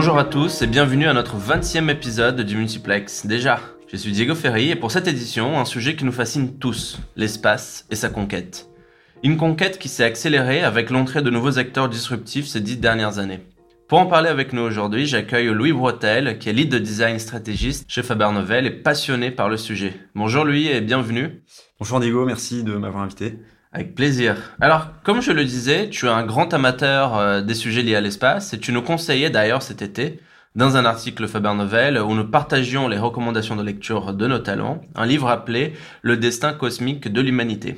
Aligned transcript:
Bonjour 0.00 0.18
à 0.18 0.24
tous 0.24 0.62
et 0.62 0.66
bienvenue 0.66 1.08
à 1.08 1.12
notre 1.12 1.36
20e 1.36 1.90
épisode 1.90 2.40
du 2.40 2.56
Multiplex. 2.56 3.26
Déjà, 3.26 3.60
je 3.86 3.98
suis 3.98 4.12
Diego 4.12 4.34
Ferry 4.34 4.70
et 4.70 4.74
pour 4.74 4.90
cette 4.90 5.06
édition, 5.06 5.60
un 5.60 5.66
sujet 5.66 5.94
qui 5.94 6.06
nous 6.06 6.10
fascine 6.10 6.58
tous, 6.58 6.98
l'espace 7.16 7.84
et 7.90 7.96
sa 7.96 8.08
conquête. 8.08 8.66
Une 9.22 9.36
conquête 9.36 9.78
qui 9.78 9.90
s'est 9.90 10.04
accélérée 10.04 10.62
avec 10.62 10.88
l'entrée 10.88 11.20
de 11.20 11.28
nouveaux 11.28 11.58
acteurs 11.58 11.90
disruptifs 11.90 12.46
ces 12.46 12.62
dix 12.62 12.78
dernières 12.78 13.18
années. 13.18 13.40
Pour 13.88 13.98
en 13.98 14.06
parler 14.06 14.30
avec 14.30 14.54
nous 14.54 14.62
aujourd'hui, 14.62 15.04
j'accueille 15.04 15.48
Louis 15.48 15.74
Bretel, 15.74 16.38
qui 16.38 16.48
est 16.48 16.54
lead 16.54 16.70
de 16.70 16.78
design 16.78 17.18
stratégiste 17.18 17.84
chez 17.86 18.02
Faber 18.02 18.30
Novel 18.32 18.64
et 18.64 18.70
passionné 18.70 19.30
par 19.30 19.50
le 19.50 19.58
sujet. 19.58 19.92
Bonjour 20.14 20.46
Louis 20.46 20.68
et 20.68 20.80
bienvenue. 20.80 21.42
Bonjour 21.78 22.00
Diego, 22.00 22.24
merci 22.24 22.64
de 22.64 22.72
m'avoir 22.72 23.02
invité. 23.02 23.34
Avec 23.72 23.94
plaisir. 23.94 24.36
Alors, 24.60 24.88
comme 25.04 25.20
je 25.20 25.30
le 25.30 25.44
disais, 25.44 25.88
tu 25.90 26.06
es 26.06 26.08
un 26.08 26.26
grand 26.26 26.52
amateur 26.52 27.16
euh, 27.16 27.40
des 27.40 27.54
sujets 27.54 27.82
liés 27.82 27.94
à 27.94 28.00
l'espace 28.00 28.52
et 28.52 28.58
tu 28.58 28.72
nous 28.72 28.82
conseillais 28.82 29.30
d'ailleurs 29.30 29.62
cet 29.62 29.80
été, 29.80 30.18
dans 30.56 30.76
un 30.76 30.84
article 30.84 31.28
Faber 31.28 31.54
Novel 31.54 31.96
où 31.98 32.12
nous 32.14 32.28
partagions 32.28 32.88
les 32.88 32.98
recommandations 32.98 33.54
de 33.54 33.62
lecture 33.62 34.12
de 34.12 34.26
nos 34.26 34.40
talents, 34.40 34.80
un 34.96 35.06
livre 35.06 35.28
appelé 35.28 35.74
Le 36.02 36.16
destin 36.16 36.52
cosmique 36.52 37.06
de 37.06 37.20
l'humanité. 37.20 37.76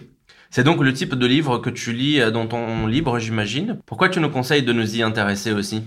C'est 0.49 0.65
donc 0.65 0.83
le 0.83 0.95
type 0.95 1.15
de 1.15 1.27
livre 1.27 1.59
que 1.59 1.69
tu 1.69 1.93
lis 1.93 2.23
euh, 2.23 2.31
dans 2.31 2.47
ton 2.47 2.87
livre, 2.87 3.19
j'imagine. 3.19 3.79
Pourquoi 3.85 4.09
tu 4.09 4.21
nous 4.21 4.31
conseilles 4.31 4.63
de 4.63 4.73
nous 4.73 4.97
y 4.97 5.03
intéresser 5.03 5.53
aussi? 5.53 5.83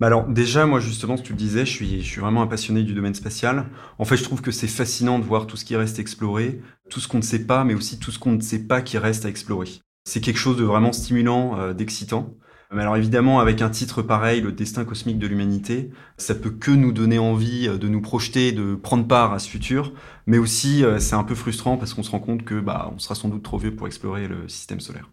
Bah 0.00 0.06
alors 0.06 0.26
déjà, 0.26 0.66
moi 0.66 0.80
justement, 0.80 1.16
tu 1.16 1.32
le 1.32 1.38
disais, 1.38 1.64
je 1.66 1.70
suis, 1.70 2.02
je 2.02 2.06
suis 2.06 2.20
vraiment 2.20 2.42
un 2.42 2.46
passionné 2.46 2.82
du 2.82 2.94
domaine 2.94 3.14
spatial. 3.14 3.66
En 3.98 4.04
fait, 4.04 4.16
je 4.16 4.24
trouve 4.24 4.42
que 4.42 4.50
c'est 4.50 4.68
fascinant 4.68 5.18
de 5.18 5.24
voir 5.24 5.46
tout 5.46 5.56
ce 5.56 5.64
qui 5.64 5.76
reste 5.76 5.98
exploré, 5.98 6.60
tout 6.88 7.00
ce 7.00 7.08
qu'on 7.08 7.18
ne 7.18 7.22
sait 7.22 7.46
pas, 7.46 7.64
mais 7.64 7.74
aussi 7.74 7.98
tout 7.98 8.10
ce 8.10 8.18
qu'on 8.18 8.32
ne 8.32 8.40
sait 8.40 8.66
pas 8.66 8.82
qui 8.82 8.98
reste 8.98 9.24
à 9.26 9.28
explorer. 9.28 9.68
C'est 10.04 10.20
quelque 10.20 10.38
chose 10.38 10.56
de 10.56 10.64
vraiment 10.64 10.92
stimulant, 10.92 11.58
euh, 11.58 11.72
d'excitant. 11.74 12.34
Mais 12.72 12.82
alors 12.82 12.96
évidemment, 12.96 13.40
avec 13.40 13.62
un 13.62 13.70
titre 13.70 14.00
pareil, 14.00 14.40
Le 14.40 14.52
destin 14.52 14.84
cosmique 14.84 15.18
de 15.18 15.26
l'humanité, 15.26 15.90
ça 16.18 16.36
peut 16.36 16.50
que 16.50 16.70
nous 16.70 16.92
donner 16.92 17.18
envie 17.18 17.68
euh, 17.68 17.78
de 17.78 17.88
nous 17.88 18.00
projeter, 18.00 18.52
de 18.52 18.76
prendre 18.76 19.06
part 19.06 19.32
à 19.32 19.38
ce 19.40 19.48
futur, 19.48 19.92
mais 20.26 20.38
aussi 20.38 20.84
euh, 20.84 20.98
c'est 21.00 21.16
un 21.16 21.24
peu 21.24 21.34
frustrant 21.34 21.76
parce 21.76 21.94
qu'on 21.94 22.04
se 22.04 22.10
rend 22.10 22.20
compte 22.20 22.44
que 22.44 22.60
bah 22.60 22.90
on 22.94 22.98
sera 22.98 23.14
sans 23.16 23.28
doute 23.28 23.42
trop 23.42 23.58
vieux 23.58 23.74
pour 23.74 23.88
explorer 23.88 24.28
le 24.28 24.48
système 24.48 24.80
solaire. 24.80 25.10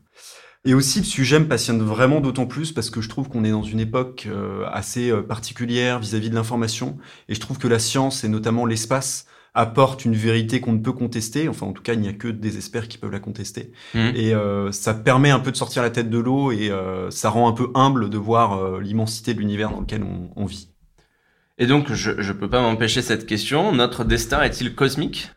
Et 0.66 0.74
aussi, 0.74 1.00
le 1.00 1.06
sujet 1.06 1.40
me 1.40 1.48
passionne 1.48 1.82
vraiment 1.82 2.20
d'autant 2.20 2.46
plus 2.46 2.72
parce 2.72 2.90
que 2.90 3.02
je 3.02 3.10
trouve 3.10 3.30
qu'on 3.30 3.44
est 3.44 3.52
dans 3.52 3.64
une 3.64 3.80
époque 3.80 4.28
euh, 4.30 4.66
assez 4.72 5.10
euh, 5.10 5.22
particulière 5.22 6.00
vis-à-vis 6.00 6.30
de 6.30 6.36
l'information. 6.36 6.98
Et 7.30 7.36
je 7.36 7.40
trouve 7.40 7.58
que 7.58 7.68
la 7.68 7.80
science, 7.80 8.24
et 8.24 8.28
notamment 8.28 8.66
l'espace, 8.66 9.28
apporte 9.54 10.06
une 10.06 10.14
vérité 10.14 10.60
qu'on 10.60 10.74
ne 10.74 10.80
peut 10.80 10.92
contester. 10.92 11.48
Enfin, 11.48 11.66
en 11.68 11.74
tout 11.74 11.82
cas, 11.82 11.94
il 11.94 12.00
n'y 12.00 12.10
a 12.10 12.14
que 12.14 12.28
des 12.28 12.58
experts 12.58 12.88
qui 12.88 12.98
peuvent 12.98 13.12
la 13.12 13.20
contester. 13.20 13.72
Mmh. 13.94 14.00
Et 14.16 14.34
euh, 14.34 14.72
ça 14.72 14.94
permet 14.94 15.30
un 15.30 15.40
peu 15.40 15.52
de 15.52 15.58
sortir 15.58 15.84
la 15.84 15.90
tête 15.90 16.10
de 16.10 16.18
l'eau 16.18 16.52
et 16.52 16.72
ça 17.10 17.30
rend 17.30 17.48
un 17.48 17.54
peu 17.54 17.70
humble 17.74 18.10
de 18.10 18.18
voir 18.18 18.80
l'immensité 18.80 19.34
de 19.34 19.40
l'univers 19.40 19.72
dans 19.72 19.80
lequel 19.80 20.04
on, 20.04 20.30
on 20.36 20.46
vit. 20.46 20.70
Et 21.58 21.66
donc, 21.66 21.92
je 21.92 22.12
ne 22.12 22.34
peux 22.34 22.50
pas 22.50 22.62
m'empêcher 22.62 23.02
cette 23.02 23.26
question. 23.26 23.72
Notre 23.72 24.04
destin 24.04 24.44
est-il 24.44 24.76
cosmique? 24.76 25.32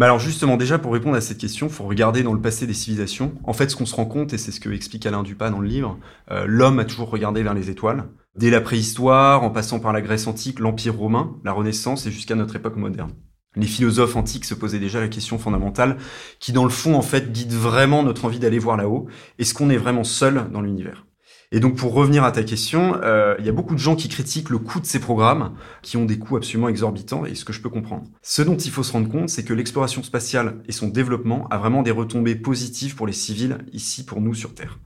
Bah 0.00 0.06
alors 0.06 0.18
justement, 0.18 0.56
déjà 0.56 0.78
pour 0.78 0.94
répondre 0.94 1.14
à 1.14 1.20
cette 1.20 1.36
question, 1.36 1.68
faut 1.68 1.84
regarder 1.84 2.22
dans 2.22 2.32
le 2.32 2.40
passé 2.40 2.66
des 2.66 2.72
civilisations. 2.72 3.34
En 3.44 3.52
fait, 3.52 3.68
ce 3.68 3.76
qu'on 3.76 3.84
se 3.84 3.94
rend 3.94 4.06
compte, 4.06 4.32
et 4.32 4.38
c'est 4.38 4.50
ce 4.50 4.58
que 4.58 4.70
explique 4.70 5.04
Alain 5.04 5.22
Dupas 5.22 5.50
dans 5.50 5.60
le 5.60 5.68
livre, 5.68 5.98
euh, 6.30 6.46
l'homme 6.46 6.78
a 6.78 6.86
toujours 6.86 7.10
regardé 7.10 7.42
vers 7.42 7.52
les 7.52 7.68
étoiles. 7.68 8.08
Dès 8.34 8.48
la 8.48 8.62
préhistoire, 8.62 9.42
en 9.42 9.50
passant 9.50 9.78
par 9.78 9.92
la 9.92 10.00
Grèce 10.00 10.26
antique, 10.26 10.58
l'Empire 10.58 10.96
romain, 10.96 11.36
la 11.44 11.52
Renaissance 11.52 12.06
et 12.06 12.10
jusqu'à 12.10 12.34
notre 12.34 12.56
époque 12.56 12.76
moderne. 12.76 13.12
Les 13.56 13.66
philosophes 13.66 14.16
antiques 14.16 14.46
se 14.46 14.54
posaient 14.54 14.78
déjà 14.78 15.00
la 15.00 15.08
question 15.08 15.36
fondamentale 15.36 15.98
qui, 16.38 16.52
dans 16.52 16.64
le 16.64 16.70
fond, 16.70 16.94
en 16.94 17.02
fait, 17.02 17.30
guide 17.30 17.52
vraiment 17.52 18.02
notre 18.02 18.24
envie 18.24 18.38
d'aller 18.38 18.58
voir 18.58 18.78
là-haut. 18.78 19.06
Est-ce 19.38 19.52
qu'on 19.52 19.68
est 19.68 19.76
vraiment 19.76 20.04
seul 20.04 20.50
dans 20.50 20.62
l'univers? 20.62 21.04
Et 21.52 21.58
donc 21.58 21.76
pour 21.76 21.92
revenir 21.94 22.22
à 22.22 22.30
ta 22.30 22.44
question, 22.44 23.00
euh, 23.02 23.34
il 23.40 23.46
y 23.46 23.48
a 23.48 23.52
beaucoup 23.52 23.74
de 23.74 23.80
gens 23.80 23.96
qui 23.96 24.08
critiquent 24.08 24.50
le 24.50 24.58
coût 24.58 24.80
de 24.80 24.86
ces 24.86 25.00
programmes, 25.00 25.56
qui 25.82 25.96
ont 25.96 26.04
des 26.04 26.18
coûts 26.18 26.36
absolument 26.36 26.68
exorbitants, 26.68 27.26
et 27.26 27.34
ce 27.34 27.44
que 27.44 27.52
je 27.52 27.60
peux 27.60 27.68
comprendre. 27.68 28.06
Ce 28.22 28.42
dont 28.42 28.56
il 28.56 28.70
faut 28.70 28.84
se 28.84 28.92
rendre 28.92 29.10
compte, 29.10 29.28
c'est 29.28 29.44
que 29.44 29.52
l'exploration 29.52 30.02
spatiale 30.04 30.62
et 30.68 30.72
son 30.72 30.88
développement 30.88 31.48
a 31.48 31.58
vraiment 31.58 31.82
des 31.82 31.90
retombées 31.90 32.36
positives 32.36 32.94
pour 32.94 33.08
les 33.08 33.12
civils 33.12 33.58
ici 33.72 34.04
pour 34.04 34.20
nous 34.20 34.34
sur 34.34 34.54
Terre. 34.54 34.78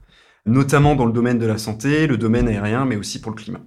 Notamment 0.47 0.95
dans 0.95 1.05
le 1.05 1.13
domaine 1.13 1.39
de 1.39 1.45
la 1.45 1.59
santé, 1.59 2.07
le 2.07 2.17
domaine 2.17 2.47
aérien, 2.47 2.85
mais 2.85 2.95
aussi 2.95 3.21
pour 3.21 3.31
le 3.31 3.37
climat. 3.37 3.61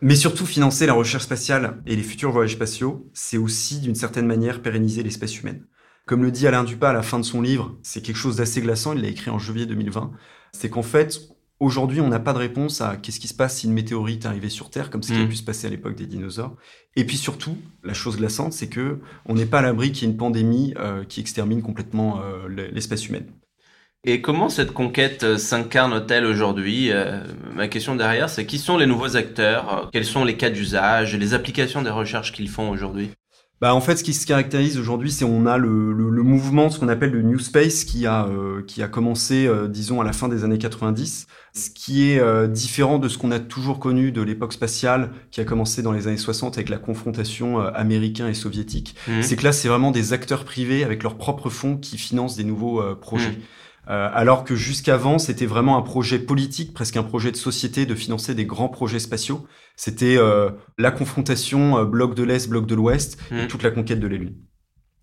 Mais 0.00 0.14
surtout, 0.14 0.46
financer 0.46 0.86
la 0.86 0.92
recherche 0.92 1.24
spatiale 1.24 1.82
et 1.86 1.96
les 1.96 2.02
futurs 2.02 2.30
voyages 2.30 2.52
spatiaux, 2.52 3.10
c'est 3.12 3.38
aussi 3.38 3.80
d'une 3.80 3.94
certaine 3.94 4.26
manière 4.26 4.62
pérenniser 4.62 5.02
l'espèce 5.02 5.40
humaine. 5.40 5.66
Comme 6.06 6.22
le 6.22 6.30
dit 6.30 6.46
Alain 6.46 6.62
Dupas 6.62 6.90
à 6.90 6.92
la 6.92 7.02
fin 7.02 7.18
de 7.18 7.24
son 7.24 7.40
livre, 7.40 7.76
c'est 7.82 8.02
quelque 8.02 8.16
chose 8.16 8.36
d'assez 8.36 8.60
glaçant, 8.60 8.92
il 8.92 9.02
l'a 9.02 9.08
écrit 9.08 9.30
en 9.30 9.38
janvier 9.40 9.66
2020, 9.66 10.12
c'est 10.52 10.70
qu'en 10.70 10.82
fait, 10.82 11.18
Aujourd'hui, 11.58 12.02
on 12.02 12.08
n'a 12.08 12.18
pas 12.18 12.34
de 12.34 12.38
réponse 12.38 12.82
à 12.82 12.96
qu'est-ce 12.96 13.18
qui 13.18 13.28
se 13.28 13.34
passe 13.34 13.58
si 13.58 13.66
une 13.66 13.72
météorite 13.72 14.26
arrivait 14.26 14.50
sur 14.50 14.68
Terre, 14.68 14.90
comme 14.90 15.02
ce 15.02 15.12
qui 15.12 15.18
a 15.18 15.24
mm. 15.24 15.28
pu 15.28 15.36
se 15.36 15.42
passer 15.42 15.66
à 15.66 15.70
l'époque 15.70 15.94
des 15.94 16.04
dinosaures. 16.04 16.54
Et 16.96 17.04
puis 17.04 17.16
surtout, 17.16 17.56
la 17.82 17.94
chose 17.94 18.18
glaçante, 18.18 18.52
c'est 18.52 18.68
que 18.68 18.98
on 19.24 19.34
n'est 19.34 19.46
pas 19.46 19.60
à 19.60 19.62
l'abri 19.62 19.90
qu'il 19.90 20.06
y 20.06 20.06
ait 20.06 20.12
une 20.12 20.18
pandémie 20.18 20.74
euh, 20.78 21.04
qui 21.04 21.20
extermine 21.20 21.62
complètement 21.62 22.20
euh, 22.20 22.46
l'espèce 22.72 23.08
humaine. 23.08 23.26
Et 24.04 24.20
comment 24.20 24.50
cette 24.50 24.72
conquête 24.72 25.24
euh, 25.24 25.38
s'incarne-t-elle 25.38 26.26
aujourd'hui 26.26 26.90
Ma 27.54 27.68
question 27.68 27.96
derrière, 27.96 28.28
c'est 28.28 28.44
qui 28.44 28.58
sont 28.58 28.76
les 28.76 28.86
nouveaux 28.86 29.16
acteurs 29.16 29.88
Quels 29.94 30.04
sont 30.04 30.24
les 30.24 30.36
cas 30.36 30.50
d'usage 30.50 31.16
les 31.16 31.32
applications 31.32 31.80
des 31.80 31.90
recherches 31.90 32.32
qu'ils 32.32 32.50
font 32.50 32.68
aujourd'hui? 32.68 33.10
Bah 33.62 33.74
en 33.74 33.80
fait, 33.80 33.96
ce 33.96 34.04
qui 34.04 34.12
se 34.12 34.26
caractérise 34.26 34.78
aujourd'hui, 34.78 35.10
c'est 35.10 35.24
on 35.24 35.46
a 35.46 35.56
le, 35.56 35.92
le, 35.92 36.10
le, 36.10 36.22
mouvement, 36.22 36.68
ce 36.68 36.78
qu'on 36.78 36.88
appelle 36.88 37.10
le 37.10 37.22
New 37.22 37.38
Space, 37.38 37.84
qui 37.84 38.04
a 38.06 38.26
euh, 38.26 38.62
qui 38.62 38.82
a 38.82 38.88
commencé, 38.88 39.46
euh, 39.46 39.66
disons, 39.66 39.98
à 40.02 40.04
la 40.04 40.12
fin 40.12 40.28
des 40.28 40.44
années 40.44 40.58
90, 40.58 41.26
ce 41.54 41.70
qui 41.70 42.10
est 42.10 42.20
euh, 42.20 42.48
différent 42.48 42.98
de 42.98 43.08
ce 43.08 43.16
qu'on 43.16 43.30
a 43.30 43.38
toujours 43.40 43.80
connu 43.80 44.12
de 44.12 44.20
l'époque 44.20 44.52
spatiale, 44.52 45.10
qui 45.30 45.40
a 45.40 45.44
commencé 45.44 45.80
dans 45.80 45.92
les 45.92 46.06
années 46.06 46.18
60 46.18 46.58
avec 46.58 46.68
la 46.68 46.76
confrontation 46.76 47.58
américain 47.58 48.28
et 48.28 48.34
soviétique. 48.34 48.94
Mmh. 49.08 49.22
C'est 49.22 49.36
que 49.36 49.44
là, 49.44 49.52
c'est 49.52 49.68
vraiment 49.68 49.90
des 49.90 50.12
acteurs 50.12 50.44
privés 50.44 50.84
avec 50.84 51.02
leurs 51.02 51.16
propres 51.16 51.48
fonds 51.48 51.78
qui 51.78 51.96
financent 51.96 52.36
des 52.36 52.44
nouveaux 52.44 52.82
projets. 52.96 53.30
Mmh. 53.30 53.40
Euh, 53.88 54.08
alors 54.12 54.44
que 54.44 54.56
jusqu'avant, 54.56 55.18
c'était 55.18 55.46
vraiment 55.46 55.78
un 55.78 55.82
projet 55.82 56.18
politique, 56.18 56.74
presque 56.74 56.96
un 56.96 57.04
projet 57.04 57.30
de 57.30 57.36
société 57.36 57.86
de 57.86 57.94
financer 57.94 58.34
des 58.34 58.44
grands 58.44 58.68
projets 58.68 58.98
spatiaux. 58.98 59.46
C'était 59.76 60.16
euh, 60.16 60.50
la 60.76 60.90
confrontation 60.90 61.78
euh, 61.78 61.84
bloc 61.84 62.14
de 62.14 62.24
l'Est, 62.24 62.48
bloc 62.48 62.66
de 62.66 62.74
l'Ouest, 62.74 63.18
et 63.30 63.44
mmh. 63.44 63.46
toute 63.48 63.62
la 63.62 63.70
conquête 63.70 64.00
de 64.00 64.06
Lune. 64.08 64.34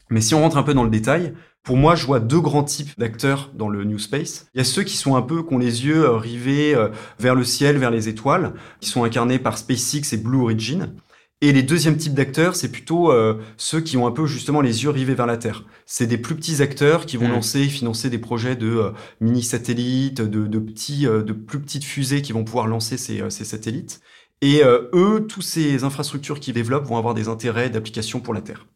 Mais 0.10 0.20
si 0.20 0.36
on 0.36 0.42
rentre 0.42 0.58
un 0.58 0.64
peu 0.64 0.74
dans 0.74 0.84
le 0.84 0.90
détail, 0.90 1.34
pour 1.64 1.78
moi, 1.78 1.96
je 1.96 2.06
vois 2.06 2.20
deux 2.20 2.42
grands 2.42 2.64
types 2.64 2.92
d'acteurs 3.00 3.52
dans 3.56 3.70
le 3.70 3.86
New 3.86 4.00
Space. 4.00 4.48
Il 4.54 4.58
y 4.58 4.62
a 4.62 4.66
ceux 4.66 4.84
qui 4.84 4.98
sont 4.98 5.16
un 5.16 5.22
peu, 5.22 5.44
qui 5.44 5.54
ont 5.54 5.58
les 5.58 5.86
yeux 5.86 6.10
rivés 6.10 6.76
vers 7.20 7.36
le 7.36 7.46
ciel, 7.46 7.78
vers 7.78 7.90
les 7.90 8.10
étoiles, 8.10 8.54
qui 8.82 8.90
sont 8.90 9.06
incarnés 9.06 9.40
par 9.40 9.58
SpaceX 9.58 10.12
et 10.12 10.18
Blue 10.18 10.42
Origin. 10.42 10.94
Et 11.42 11.52
les 11.52 11.64
deuxièmes 11.64 11.98
types 11.98 12.14
d'acteurs, 12.14 12.56
c'est 12.56 12.72
plutôt 12.72 13.12
euh, 13.12 13.38
ceux 13.58 13.82
qui 13.82 13.98
ont 13.98 14.08
un 14.08 14.12
peu 14.12 14.26
justement 14.26 14.62
les 14.62 14.84
yeux 14.84 14.90
rivés 14.90 15.14
vers 15.14 15.26
la 15.26 15.36
Terre. 15.36 15.66
C'est 15.86 16.08
des 16.08 16.18
plus 16.18 16.36
petits 16.36 16.62
acteurs 16.62 17.06
qui 17.06 17.18
vont 17.18 17.28
mmh. 17.28 17.32
lancer 17.32 17.60
et 17.60 17.68
financer 17.68 18.10
des 18.10 18.18
projets 18.18 18.56
de 18.56 18.68
euh, 18.68 18.92
mini-satellites, 19.20 20.22
de, 20.22 20.48
de, 20.48 20.60
petits, 20.60 21.06
euh, 21.06 21.22
de 21.22 21.34
plus 21.34 21.60
petites 21.60 21.84
fusées 21.84 22.22
qui 22.22 22.32
vont 22.32 22.46
pouvoir 22.46 22.68
lancer 22.68 22.98
ces, 22.98 23.30
ces 23.30 23.44
satellites. 23.44 24.00
Et 24.42 24.62
eux, 24.64 25.26
tous 25.30 25.42
ces 25.42 25.86
infrastructures 25.86 26.42
qu'ils 26.42 26.54
développent 26.54 26.86
vont 26.86 26.98
avoir 26.98 27.14
des 27.14 27.30
intérêts 27.30 27.70
d'application 27.70 28.20
pour 28.20 28.34
la 28.34 28.42
Terre. 28.42 28.68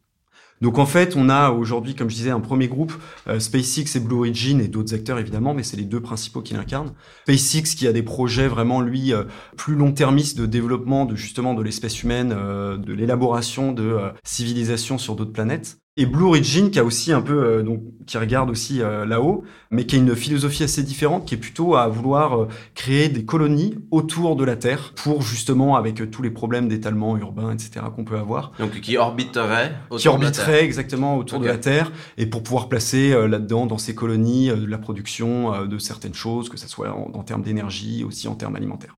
Donc 0.60 0.78
en 0.78 0.86
fait, 0.86 1.14
on 1.16 1.28
a 1.28 1.50
aujourd'hui, 1.50 1.94
comme 1.94 2.10
je 2.10 2.16
disais, 2.16 2.30
un 2.30 2.40
premier 2.40 2.68
groupe, 2.68 2.92
euh, 3.28 3.38
SpaceX 3.38 3.96
et 3.96 4.00
Blue 4.00 4.16
Origin 4.16 4.60
et 4.60 4.68
d'autres 4.68 4.94
acteurs 4.94 5.18
évidemment, 5.18 5.54
mais 5.54 5.62
c'est 5.62 5.76
les 5.76 5.84
deux 5.84 6.00
principaux 6.00 6.42
qui 6.42 6.54
l'incarnent. 6.54 6.92
SpaceX 7.28 7.74
qui 7.76 7.86
a 7.86 7.92
des 7.92 8.02
projets 8.02 8.48
vraiment 8.48 8.80
lui 8.80 9.12
euh, 9.12 9.24
plus 9.56 9.74
long-termistes 9.74 10.38
de 10.38 10.46
développement 10.46 11.04
de 11.04 11.14
justement 11.14 11.54
de 11.54 11.62
l'espèce 11.62 12.02
humaine, 12.02 12.34
euh, 12.36 12.76
de 12.76 12.92
l'élaboration 12.92 13.72
de 13.72 13.98
civilisations 14.24 14.98
sur 14.98 15.14
d'autres 15.14 15.32
planètes 15.32 15.78
et 15.98 16.06
Blue 16.06 16.24
Origin 16.24 16.70
qui 16.70 16.78
a 16.78 16.84
aussi 16.84 17.12
un 17.12 17.20
peu 17.20 17.44
euh, 17.44 17.62
donc 17.62 17.82
qui 18.06 18.16
regarde 18.16 18.48
aussi 18.48 18.80
euh, 18.80 19.04
là-haut 19.04 19.44
mais 19.70 19.84
qui 19.84 19.96
a 19.96 19.98
une 19.98 20.14
philosophie 20.14 20.62
assez 20.62 20.82
différente 20.82 21.26
qui 21.26 21.34
est 21.34 21.38
plutôt 21.38 21.74
à 21.74 21.88
vouloir 21.88 22.42
euh, 22.42 22.48
créer 22.74 23.08
des 23.08 23.24
colonies 23.24 23.74
autour 23.90 24.36
de 24.36 24.44
la 24.44 24.56
Terre 24.56 24.92
pour 24.94 25.22
justement 25.22 25.74
avec 25.74 26.08
tous 26.10 26.22
les 26.22 26.30
problèmes 26.30 26.68
d'étalement 26.68 27.16
urbain 27.18 27.52
etc 27.52 27.84
qu'on 27.94 28.04
peut 28.04 28.16
avoir. 28.16 28.52
Donc 28.60 28.80
qui 28.80 28.96
orbiterait 28.96 29.74
autour 29.90 29.98
qui 29.98 30.08
orbiterait 30.08 30.64
exactement 30.64 31.18
autour 31.18 31.40
de 31.40 31.46
la 31.46 31.58
Terre 31.58 31.90
et 32.16 32.26
pour 32.26 32.44
pouvoir 32.44 32.68
placer 32.68 33.10
là-dedans 33.28 33.66
dans 33.66 33.78
ces 33.78 33.94
colonies 33.94 34.48
de 34.48 34.66
la 34.66 34.78
production 34.78 35.66
de 35.66 35.78
certaines 35.78 36.14
choses 36.14 36.48
que 36.48 36.56
ce 36.56 36.68
soit 36.68 36.90
en, 36.90 37.10
en 37.12 37.22
termes 37.24 37.42
d'énergie 37.42 38.04
aussi 38.04 38.28
en 38.28 38.36
termes 38.36 38.54
alimentaires 38.54 38.94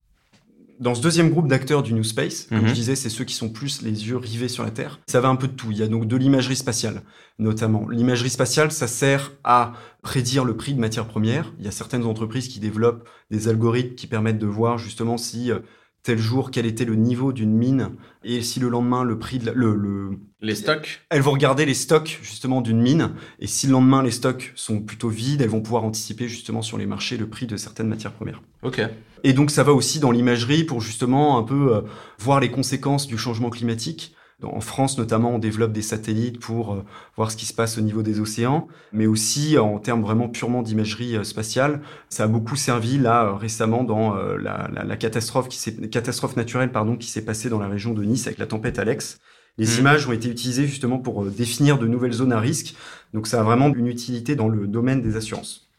dans 0.80 0.94
ce 0.94 1.02
deuxième 1.02 1.28
groupe 1.28 1.46
d'acteurs 1.46 1.82
du 1.82 1.92
New 1.92 2.02
Space, 2.02 2.46
comme 2.48 2.62
je 2.62 2.68
mhm. 2.68 2.72
disais, 2.72 2.96
c'est 2.96 3.10
ceux 3.10 3.24
qui 3.24 3.34
sont 3.34 3.50
plus 3.50 3.82
les 3.82 4.08
yeux 4.08 4.16
rivés 4.16 4.48
sur 4.48 4.64
la 4.64 4.70
Terre. 4.70 4.98
Ça 5.06 5.20
va 5.20 5.28
un 5.28 5.36
peu 5.36 5.46
de 5.46 5.52
tout. 5.52 5.70
Il 5.70 5.76
y 5.76 5.82
a 5.82 5.86
donc 5.86 6.08
de 6.08 6.16
l'imagerie 6.16 6.56
spatiale, 6.56 7.02
notamment. 7.38 7.86
L'imagerie 7.88 8.30
spatiale, 8.30 8.72
ça 8.72 8.88
sert 8.88 9.32
à 9.44 9.74
prédire 10.02 10.44
le 10.44 10.56
prix 10.56 10.72
de 10.72 10.80
matières 10.80 11.06
premières. 11.06 11.52
Il 11.58 11.66
y 11.66 11.68
a 11.68 11.70
certaines 11.70 12.04
entreprises 12.04 12.48
qui 12.48 12.60
développent 12.60 13.06
des 13.30 13.48
algorithmes 13.48 13.94
qui 13.94 14.06
permettent 14.06 14.38
de 14.38 14.46
voir 14.46 14.78
justement 14.78 15.18
si 15.18 15.52
euh, 15.52 15.58
tel 16.02 16.18
jour 16.18 16.50
quel 16.50 16.64
était 16.64 16.86
le 16.86 16.94
niveau 16.94 17.32
d'une 17.32 17.52
mine 17.52 17.90
et 18.24 18.40
si 18.40 18.58
le 18.58 18.68
lendemain 18.68 19.04
le 19.04 19.18
prix 19.18 19.38
de 19.38 19.50
le, 19.50 19.74
le, 19.74 20.18
les 20.40 20.54
stocks 20.54 21.02
elles 21.10 21.20
vont 21.20 21.32
regarder 21.32 21.66
les 21.66 21.74
stocks 21.74 22.18
justement 22.22 22.62
d'une 22.62 22.80
mine 22.80 23.12
et 23.38 23.46
si 23.46 23.66
le 23.66 23.72
lendemain 23.72 24.02
les 24.02 24.10
stocks 24.10 24.52
sont 24.54 24.80
plutôt 24.80 25.10
vides 25.10 25.42
elles 25.42 25.50
vont 25.50 25.60
pouvoir 25.60 25.84
anticiper 25.84 26.26
justement 26.28 26.62
sur 26.62 26.78
les 26.78 26.86
marchés 26.86 27.18
le 27.18 27.28
prix 27.28 27.46
de 27.46 27.56
certaines 27.56 27.88
matières 27.88 28.12
premières 28.12 28.40
ok 28.62 28.80
Et 29.24 29.32
donc 29.32 29.50
ça 29.50 29.62
va 29.62 29.72
aussi 29.72 30.00
dans 30.00 30.10
l'imagerie 30.10 30.64
pour 30.64 30.80
justement 30.80 31.38
un 31.38 31.42
peu 31.42 31.74
euh, 31.74 31.80
voir 32.18 32.40
les 32.40 32.50
conséquences 32.50 33.06
du 33.06 33.18
changement 33.18 33.50
climatique. 33.50 34.14
En 34.42 34.60
France 34.60 34.96
notamment, 34.96 35.32
on 35.32 35.38
développe 35.38 35.72
des 35.72 35.82
satellites 35.82 36.40
pour 36.40 36.72
euh, 36.72 36.84
voir 37.14 37.30
ce 37.30 37.36
qui 37.36 37.44
se 37.44 37.52
passe 37.52 37.76
au 37.76 37.82
niveau 37.82 38.02
des 38.02 38.20
océans, 38.20 38.68
mais 38.92 39.06
aussi 39.06 39.58
en 39.58 39.78
termes 39.78 40.00
vraiment 40.00 40.28
purement 40.28 40.62
d'imagerie 40.62 41.16
euh, 41.16 41.24
spatiale. 41.24 41.82
Ça 42.08 42.24
a 42.24 42.26
beaucoup 42.26 42.56
servi 42.56 42.96
là 42.96 43.36
récemment 43.36 43.84
dans 43.84 44.14
la, 44.14 44.70
la, 44.72 44.84
la, 44.84 44.96
catastrophe, 44.96 45.48
qui 45.48 45.90
catastrophe 45.90 46.36
naturelle 46.36 46.72
pardon, 46.72 46.96
qui 46.96 47.08
s'est 47.10 47.24
passée 47.24 47.50
dans 47.50 47.58
la 47.58 47.68
région 47.68 47.92
de 47.92 48.02
Nice 48.02 48.26
avec 48.26 48.38
la 48.38 48.46
tempête 48.46 48.78
Alex. 48.78 49.18
Les 49.58 49.66
mmh. 49.66 49.80
images 49.80 50.08
ont 50.08 50.12
été 50.12 50.28
utilisées 50.30 50.66
justement 50.66 50.98
pour 50.98 51.24
définir 51.26 51.78
de 51.78 51.86
nouvelles 51.86 52.12
zones 52.12 52.32
à 52.32 52.40
risque. 52.40 52.74
Donc 53.12 53.26
ça 53.26 53.40
a 53.40 53.42
vraiment 53.42 53.68
une 53.74 53.88
utilité 53.88 54.36
dans 54.36 54.48
le 54.48 54.66
domaine 54.66 55.02
des 55.02 55.16
assurances. 55.16 55.69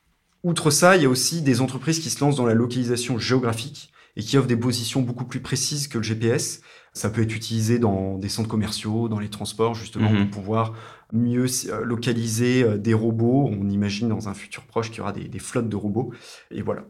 Outre 0.43 0.71
ça, 0.71 0.97
il 0.97 1.03
y 1.03 1.05
a 1.05 1.09
aussi 1.09 1.41
des 1.41 1.61
entreprises 1.61 1.99
qui 1.99 2.09
se 2.09 2.19
lancent 2.23 2.35
dans 2.35 2.45
la 2.45 2.55
localisation 2.55 3.19
géographique 3.19 3.91
et 4.15 4.23
qui 4.23 4.37
offrent 4.37 4.47
des 4.47 4.57
positions 4.57 5.01
beaucoup 5.01 5.25
plus 5.25 5.39
précises 5.39 5.87
que 5.87 5.97
le 5.97 6.03
GPS. 6.03 6.61
Ça 6.93 7.09
peut 7.09 7.21
être 7.21 7.35
utilisé 7.35 7.79
dans 7.79 8.17
des 8.17 8.27
centres 8.27 8.49
commerciaux, 8.49 9.07
dans 9.07 9.19
les 9.19 9.29
transports, 9.29 9.75
justement, 9.75 10.09
pour 10.09 10.19
mhm. 10.19 10.29
pouvoir 10.29 10.73
mieux 11.13 11.45
euh, 11.69 11.83
localiser 11.83 12.63
euh, 12.63 12.77
des 12.77 12.93
robots. 12.93 13.49
On 13.49 13.69
imagine 13.69 14.09
dans 14.09 14.29
un 14.29 14.33
futur 14.33 14.63
proche 14.63 14.89
qu'il 14.89 14.97
y 14.97 15.01
aura 15.01 15.13
des, 15.13 15.39
flottes 15.39 15.69
de 15.69 15.75
robots. 15.75 16.11
Et 16.49 16.61
voilà. 16.61 16.83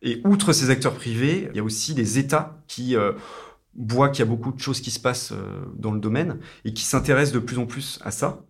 Et 0.00 0.20
outre 0.24 0.52
ces 0.52 0.70
acteurs 0.70 0.94
privés, 0.94 1.48
il 1.50 1.56
y 1.56 1.60
a 1.60 1.64
aussi 1.64 1.94
des 1.94 2.18
États 2.18 2.62
qui 2.68 2.96
euh, 2.96 3.12
voient 3.76 4.08
qu'il 4.08 4.20
y 4.24 4.28
a 4.28 4.30
beaucoup 4.30 4.52
de 4.52 4.60
choses 4.60 4.80
qui 4.80 4.90
se 4.90 5.00
passent 5.00 5.32
dans 5.76 5.92
le 5.92 5.98
domaine 5.98 6.38
et 6.64 6.72
qui 6.72 6.84
s'intéressent 6.84 7.34
de 7.34 7.38
plus 7.40 7.58
en 7.58 7.66
plus 7.66 7.98
à 8.02 8.10
ça. 8.10 8.44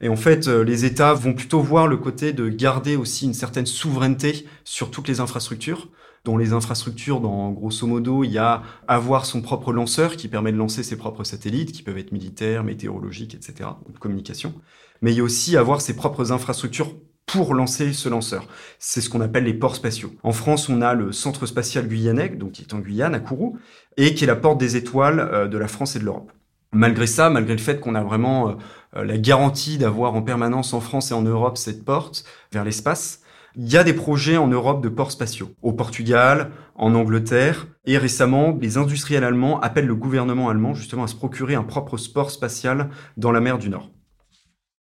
Et 0.00 0.08
en 0.08 0.16
fait, 0.16 0.46
euh, 0.46 0.62
les 0.62 0.84
États 0.84 1.12
vont 1.12 1.32
plutôt 1.32 1.60
voir 1.60 1.88
le 1.88 1.96
côté 1.96 2.32
de 2.32 2.48
garder 2.48 2.96
aussi 2.96 3.26
une 3.26 3.34
certaine 3.34 3.66
souveraineté 3.66 4.46
sur 4.64 4.90
toutes 4.90 5.08
les 5.08 5.20
infrastructures. 5.20 5.88
Dans 6.24 6.36
les 6.36 6.52
infrastructures, 6.52 7.20
dans 7.20 7.50
grosso 7.50 7.86
modo, 7.86 8.22
il 8.24 8.30
y 8.30 8.38
a 8.38 8.62
avoir 8.86 9.24
son 9.24 9.40
propre 9.40 9.72
lanceur 9.72 10.16
qui 10.16 10.28
permet 10.28 10.52
de 10.52 10.56
lancer 10.56 10.82
ses 10.82 10.96
propres 10.96 11.24
satellites, 11.24 11.72
qui 11.72 11.82
peuvent 11.82 11.98
être 11.98 12.12
militaires, 12.12 12.64
météorologiques, 12.64 13.34
etc., 13.34 13.70
ou 13.88 13.92
de 13.92 13.98
communication. 13.98 14.54
Mais 15.00 15.12
il 15.12 15.16
y 15.16 15.20
a 15.20 15.24
aussi 15.24 15.56
avoir 15.56 15.80
ses 15.80 15.94
propres 15.94 16.32
infrastructures 16.32 16.94
pour 17.28 17.54
lancer 17.54 17.92
ce 17.92 18.08
lanceur. 18.08 18.48
C'est 18.78 19.00
ce 19.00 19.10
qu'on 19.10 19.20
appelle 19.20 19.44
les 19.44 19.54
ports 19.54 19.76
spatiaux. 19.76 20.12
En 20.22 20.32
France, 20.32 20.68
on 20.68 20.80
a 20.80 20.94
le 20.94 21.12
centre 21.12 21.46
spatial 21.46 21.86
guyanais, 21.86 22.30
donc 22.30 22.52
qui 22.52 22.62
est 22.62 22.74
en 22.74 22.78
Guyane, 22.78 23.14
à 23.14 23.20
Kourou, 23.20 23.58
et 23.96 24.14
qui 24.14 24.24
est 24.24 24.26
la 24.26 24.36
porte 24.36 24.58
des 24.58 24.76
étoiles 24.76 25.20
euh, 25.20 25.46
de 25.46 25.58
la 25.58 25.68
France 25.68 25.94
et 25.94 25.98
de 25.98 26.04
l'Europe. 26.04 26.32
Malgré 26.72 27.06
ça, 27.06 27.30
malgré 27.30 27.54
le 27.54 27.62
fait 27.62 27.80
qu'on 27.80 27.94
a 27.94 28.02
vraiment 28.02 28.50
euh, 28.96 29.04
la 29.04 29.16
garantie 29.16 29.78
d'avoir 29.78 30.14
en 30.14 30.22
permanence 30.22 30.74
en 30.74 30.80
France 30.80 31.10
et 31.10 31.14
en 31.14 31.22
Europe 31.22 31.56
cette 31.56 31.84
porte 31.84 32.24
vers 32.52 32.64
l'espace, 32.64 33.22
il 33.56 33.72
y 33.72 33.76
a 33.76 33.84
des 33.84 33.94
projets 33.94 34.36
en 34.36 34.46
Europe 34.46 34.82
de 34.82 34.88
ports 34.88 35.10
spatiaux, 35.10 35.50
au 35.62 35.72
Portugal, 35.72 36.50
en 36.74 36.94
Angleterre, 36.94 37.66
et 37.86 37.98
récemment, 37.98 38.56
les 38.60 38.76
industriels 38.76 39.24
allemands 39.24 39.58
appellent 39.60 39.86
le 39.86 39.94
gouvernement 39.94 40.48
allemand 40.48 40.74
justement 40.74 41.04
à 41.04 41.08
se 41.08 41.16
procurer 41.16 41.54
un 41.54 41.64
propre 41.64 41.96
sport 41.96 42.30
spatial 42.30 42.90
dans 43.16 43.32
la 43.32 43.40
mer 43.40 43.58
du 43.58 43.70
Nord. 43.70 43.90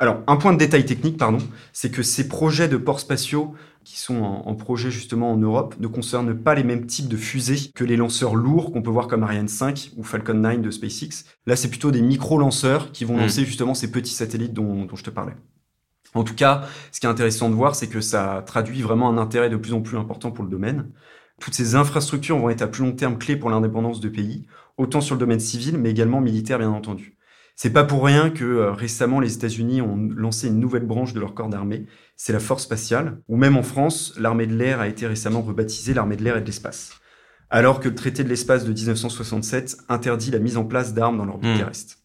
Alors, 0.00 0.22
un 0.26 0.36
point 0.36 0.52
de 0.52 0.58
détail 0.58 0.84
technique, 0.84 1.16
pardon, 1.16 1.38
c'est 1.72 1.90
que 1.90 2.02
ces 2.02 2.26
projets 2.26 2.68
de 2.68 2.76
ports 2.76 3.00
spatiaux 3.00 3.54
qui 3.84 3.98
sont 3.98 4.22
en, 4.22 4.54
projet 4.54 4.90
justement 4.90 5.32
en 5.32 5.36
Europe 5.36 5.76
ne 5.78 5.86
concernent 5.86 6.34
pas 6.34 6.54
les 6.54 6.64
mêmes 6.64 6.86
types 6.86 7.08
de 7.08 7.16
fusées 7.16 7.70
que 7.74 7.84
les 7.84 7.96
lanceurs 7.96 8.34
lourds 8.34 8.72
qu'on 8.72 8.82
peut 8.82 8.90
voir 8.90 9.08
comme 9.08 9.22
Ariane 9.22 9.46
5 9.46 9.92
ou 9.96 10.02
Falcon 10.02 10.34
9 10.34 10.62
de 10.62 10.70
SpaceX. 10.70 11.24
Là, 11.46 11.54
c'est 11.54 11.68
plutôt 11.68 11.90
des 11.90 12.02
micro-lanceurs 12.02 12.92
qui 12.92 13.04
vont 13.04 13.16
hmm. 13.16 13.20
lancer 13.20 13.44
justement 13.44 13.74
ces 13.74 13.90
petits 13.90 14.14
satellites 14.14 14.54
dont, 14.54 14.86
dont 14.86 14.96
je 14.96 15.04
te 15.04 15.10
parlais. 15.10 15.34
En 16.14 16.24
tout 16.24 16.34
cas, 16.34 16.66
ce 16.92 17.00
qui 17.00 17.06
est 17.06 17.10
intéressant 17.10 17.50
de 17.50 17.54
voir, 17.54 17.74
c'est 17.74 17.88
que 17.88 18.00
ça 18.00 18.42
traduit 18.46 18.82
vraiment 18.82 19.08
un 19.08 19.18
intérêt 19.18 19.50
de 19.50 19.56
plus 19.56 19.74
en 19.74 19.82
plus 19.82 19.98
important 19.98 20.30
pour 20.30 20.44
le 20.44 20.50
domaine. 20.50 20.90
Toutes 21.40 21.54
ces 21.54 21.74
infrastructures 21.74 22.38
vont 22.38 22.50
être 22.50 22.62
à 22.62 22.68
plus 22.68 22.84
long 22.84 22.92
terme 22.92 23.18
clés 23.18 23.36
pour 23.36 23.50
l'indépendance 23.50 24.00
de 24.00 24.08
pays, 24.08 24.46
autant 24.76 25.00
sur 25.00 25.16
le 25.16 25.20
domaine 25.20 25.40
civil, 25.40 25.76
mais 25.76 25.90
également 25.90 26.20
militaire, 26.20 26.58
bien 26.58 26.70
entendu. 26.70 27.16
C'est 27.56 27.72
pas 27.72 27.84
pour 27.84 28.04
rien 28.04 28.30
que 28.30 28.44
euh, 28.44 28.72
récemment 28.72 29.20
les 29.20 29.34
États-Unis 29.34 29.80
ont 29.80 29.96
lancé 29.96 30.48
une 30.48 30.58
nouvelle 30.58 30.84
branche 30.84 31.12
de 31.12 31.20
leur 31.20 31.34
corps 31.34 31.48
d'armée, 31.48 31.86
c'est 32.16 32.32
la 32.32 32.40
force 32.40 32.64
spatiale, 32.64 33.20
ou 33.28 33.36
même 33.36 33.56
en 33.56 33.62
France, 33.62 34.14
l'armée 34.18 34.46
de 34.46 34.56
l'air 34.56 34.80
a 34.80 34.88
été 34.88 35.06
récemment 35.06 35.42
rebaptisée 35.42 35.94
l'armée 35.94 36.16
de 36.16 36.24
l'air 36.24 36.36
et 36.36 36.40
de 36.40 36.46
l'espace. 36.46 36.94
Alors 37.50 37.78
que 37.78 37.88
le 37.88 37.94
traité 37.94 38.24
de 38.24 38.28
l'espace 38.28 38.64
de 38.64 38.72
1967 38.72 39.76
interdit 39.88 40.30
la 40.32 40.40
mise 40.40 40.56
en 40.56 40.64
place 40.64 40.94
d'armes 40.94 41.18
dans 41.18 41.24
l'orbite 41.24 41.54
hmm. 41.54 41.58
terrestre. 41.58 41.96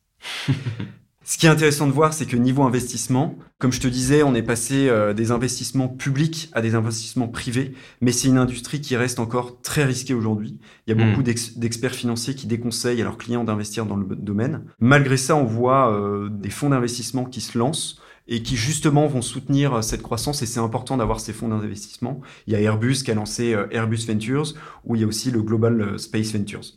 Ce 1.30 1.38
qui 1.38 1.46
est 1.46 1.50
intéressant 1.50 1.86
de 1.86 1.92
voir, 1.92 2.12
c'est 2.16 2.26
que 2.26 2.36
niveau 2.36 2.64
investissement, 2.64 3.38
comme 3.60 3.72
je 3.72 3.80
te 3.80 3.88
disais, 3.88 4.24
on 4.24 4.34
est 4.34 4.42
passé 4.42 4.90
euh, 4.90 5.14
des 5.14 5.30
investissements 5.30 5.88
publics 5.88 6.50
à 6.54 6.62
des 6.64 6.74
investissements 6.74 7.28
privés, 7.28 7.74
mais 8.02 8.12
c'est 8.12 8.30
une 8.30 8.40
industrie 8.40 8.82
qui 8.82 8.96
reste 8.96 9.20
encore 9.20 9.62
très 9.62 9.84
risquée 9.84 10.16
aujourd'hui. 10.16 10.58
Il 10.88 10.90
y 10.90 11.00
a 11.00 11.06
hmm. 11.06 11.12
beaucoup 11.12 11.22
d'experts 11.22 11.94
financiers 11.94 12.34
qui 12.34 12.48
déconseillent 12.48 13.00
à 13.02 13.04
leurs 13.04 13.20
clients 13.20 13.44
d'investir 13.44 13.86
dans 13.86 13.96
le 13.96 14.16
domaine. 14.16 14.64
Malgré 14.80 15.18
ça, 15.18 15.36
on 15.36 15.44
voit 15.44 15.94
euh, 15.94 16.30
des 16.32 16.50
fonds 16.50 16.72
d'investissement 16.72 17.26
qui 17.26 17.42
se 17.42 17.60
lancent 17.60 18.02
et 18.28 18.42
qui 18.42 18.56
justement 18.56 19.06
vont 19.06 19.22
soutenir 19.22 19.76
euh, 19.76 19.82
cette 19.84 20.02
croissance 20.02 20.42
et 20.42 20.48
c'est 20.48 20.60
important 20.60 20.98
d'avoir 20.98 21.20
ces 21.20 21.32
fonds 21.32 21.50
d'investissement. 21.50 22.22
Il 22.48 22.54
y 22.54 22.56
a 22.56 22.60
Airbus 22.60 23.04
qui 23.04 23.12
a 23.12 23.14
lancé 23.14 23.56
Airbus 23.70 24.08
Ventures 24.08 24.56
ou 24.84 24.96
il 24.96 25.02
y 25.02 25.04
a 25.04 25.08
aussi 25.08 25.30
le 25.30 25.44
Global 25.44 26.00
Space 26.00 26.34
Ventures. 26.34 26.74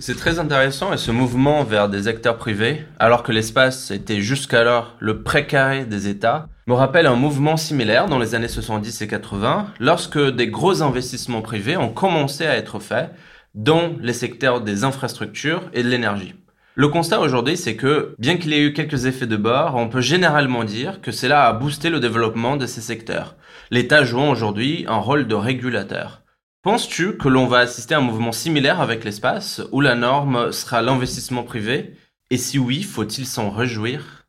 C'est 0.00 0.16
très 0.16 0.38
intéressant 0.38 0.92
et 0.92 0.96
ce 0.96 1.10
mouvement 1.10 1.64
vers 1.64 1.88
des 1.88 2.06
acteurs 2.06 2.38
privés, 2.38 2.84
alors 3.00 3.24
que 3.24 3.32
l'espace 3.32 3.90
était 3.90 4.20
jusqu'alors 4.20 4.94
le 5.00 5.24
précaré 5.24 5.86
des 5.86 6.06
États, 6.06 6.46
me 6.68 6.74
rappelle 6.74 7.08
un 7.08 7.16
mouvement 7.16 7.56
similaire 7.56 8.06
dans 8.06 8.20
les 8.20 8.36
années 8.36 8.46
70 8.46 9.02
et 9.02 9.08
80, 9.08 9.66
lorsque 9.80 10.20
des 10.20 10.46
gros 10.46 10.82
investissements 10.84 11.42
privés 11.42 11.76
ont 11.76 11.88
commencé 11.88 12.46
à 12.46 12.56
être 12.56 12.78
faits 12.78 13.10
dans 13.56 13.96
les 14.00 14.12
secteurs 14.12 14.60
des 14.60 14.84
infrastructures 14.84 15.68
et 15.72 15.82
de 15.82 15.88
l'énergie. 15.88 16.36
Le 16.76 16.86
constat 16.86 17.18
aujourd'hui, 17.18 17.56
c'est 17.56 17.74
que, 17.74 18.14
bien 18.20 18.36
qu'il 18.36 18.52
y 18.52 18.54
ait 18.54 18.62
eu 18.62 18.74
quelques 18.74 19.06
effets 19.06 19.26
de 19.26 19.36
bord, 19.36 19.74
on 19.74 19.88
peut 19.88 20.00
généralement 20.00 20.62
dire 20.62 21.00
que 21.00 21.10
cela 21.10 21.48
a 21.48 21.52
boosté 21.52 21.90
le 21.90 21.98
développement 21.98 22.56
de 22.56 22.66
ces 22.66 22.82
secteurs, 22.82 23.34
l'État 23.72 24.04
jouant 24.04 24.30
aujourd'hui 24.30 24.84
un 24.86 24.98
rôle 24.98 25.26
de 25.26 25.34
régulateur. 25.34 26.22
Penses-tu 26.68 27.16
que 27.16 27.28
l'on 27.28 27.46
va 27.46 27.60
assister 27.60 27.94
à 27.94 27.98
un 27.98 28.02
mouvement 28.02 28.30
similaire 28.30 28.82
avec 28.82 29.02
l'espace, 29.02 29.62
où 29.72 29.80
la 29.80 29.94
norme 29.94 30.52
sera 30.52 30.82
l'investissement 30.82 31.42
privé? 31.42 31.94
Et 32.28 32.36
si 32.36 32.58
oui, 32.58 32.82
faut-il 32.82 33.24
s'en 33.24 33.48
réjouir? 33.48 34.26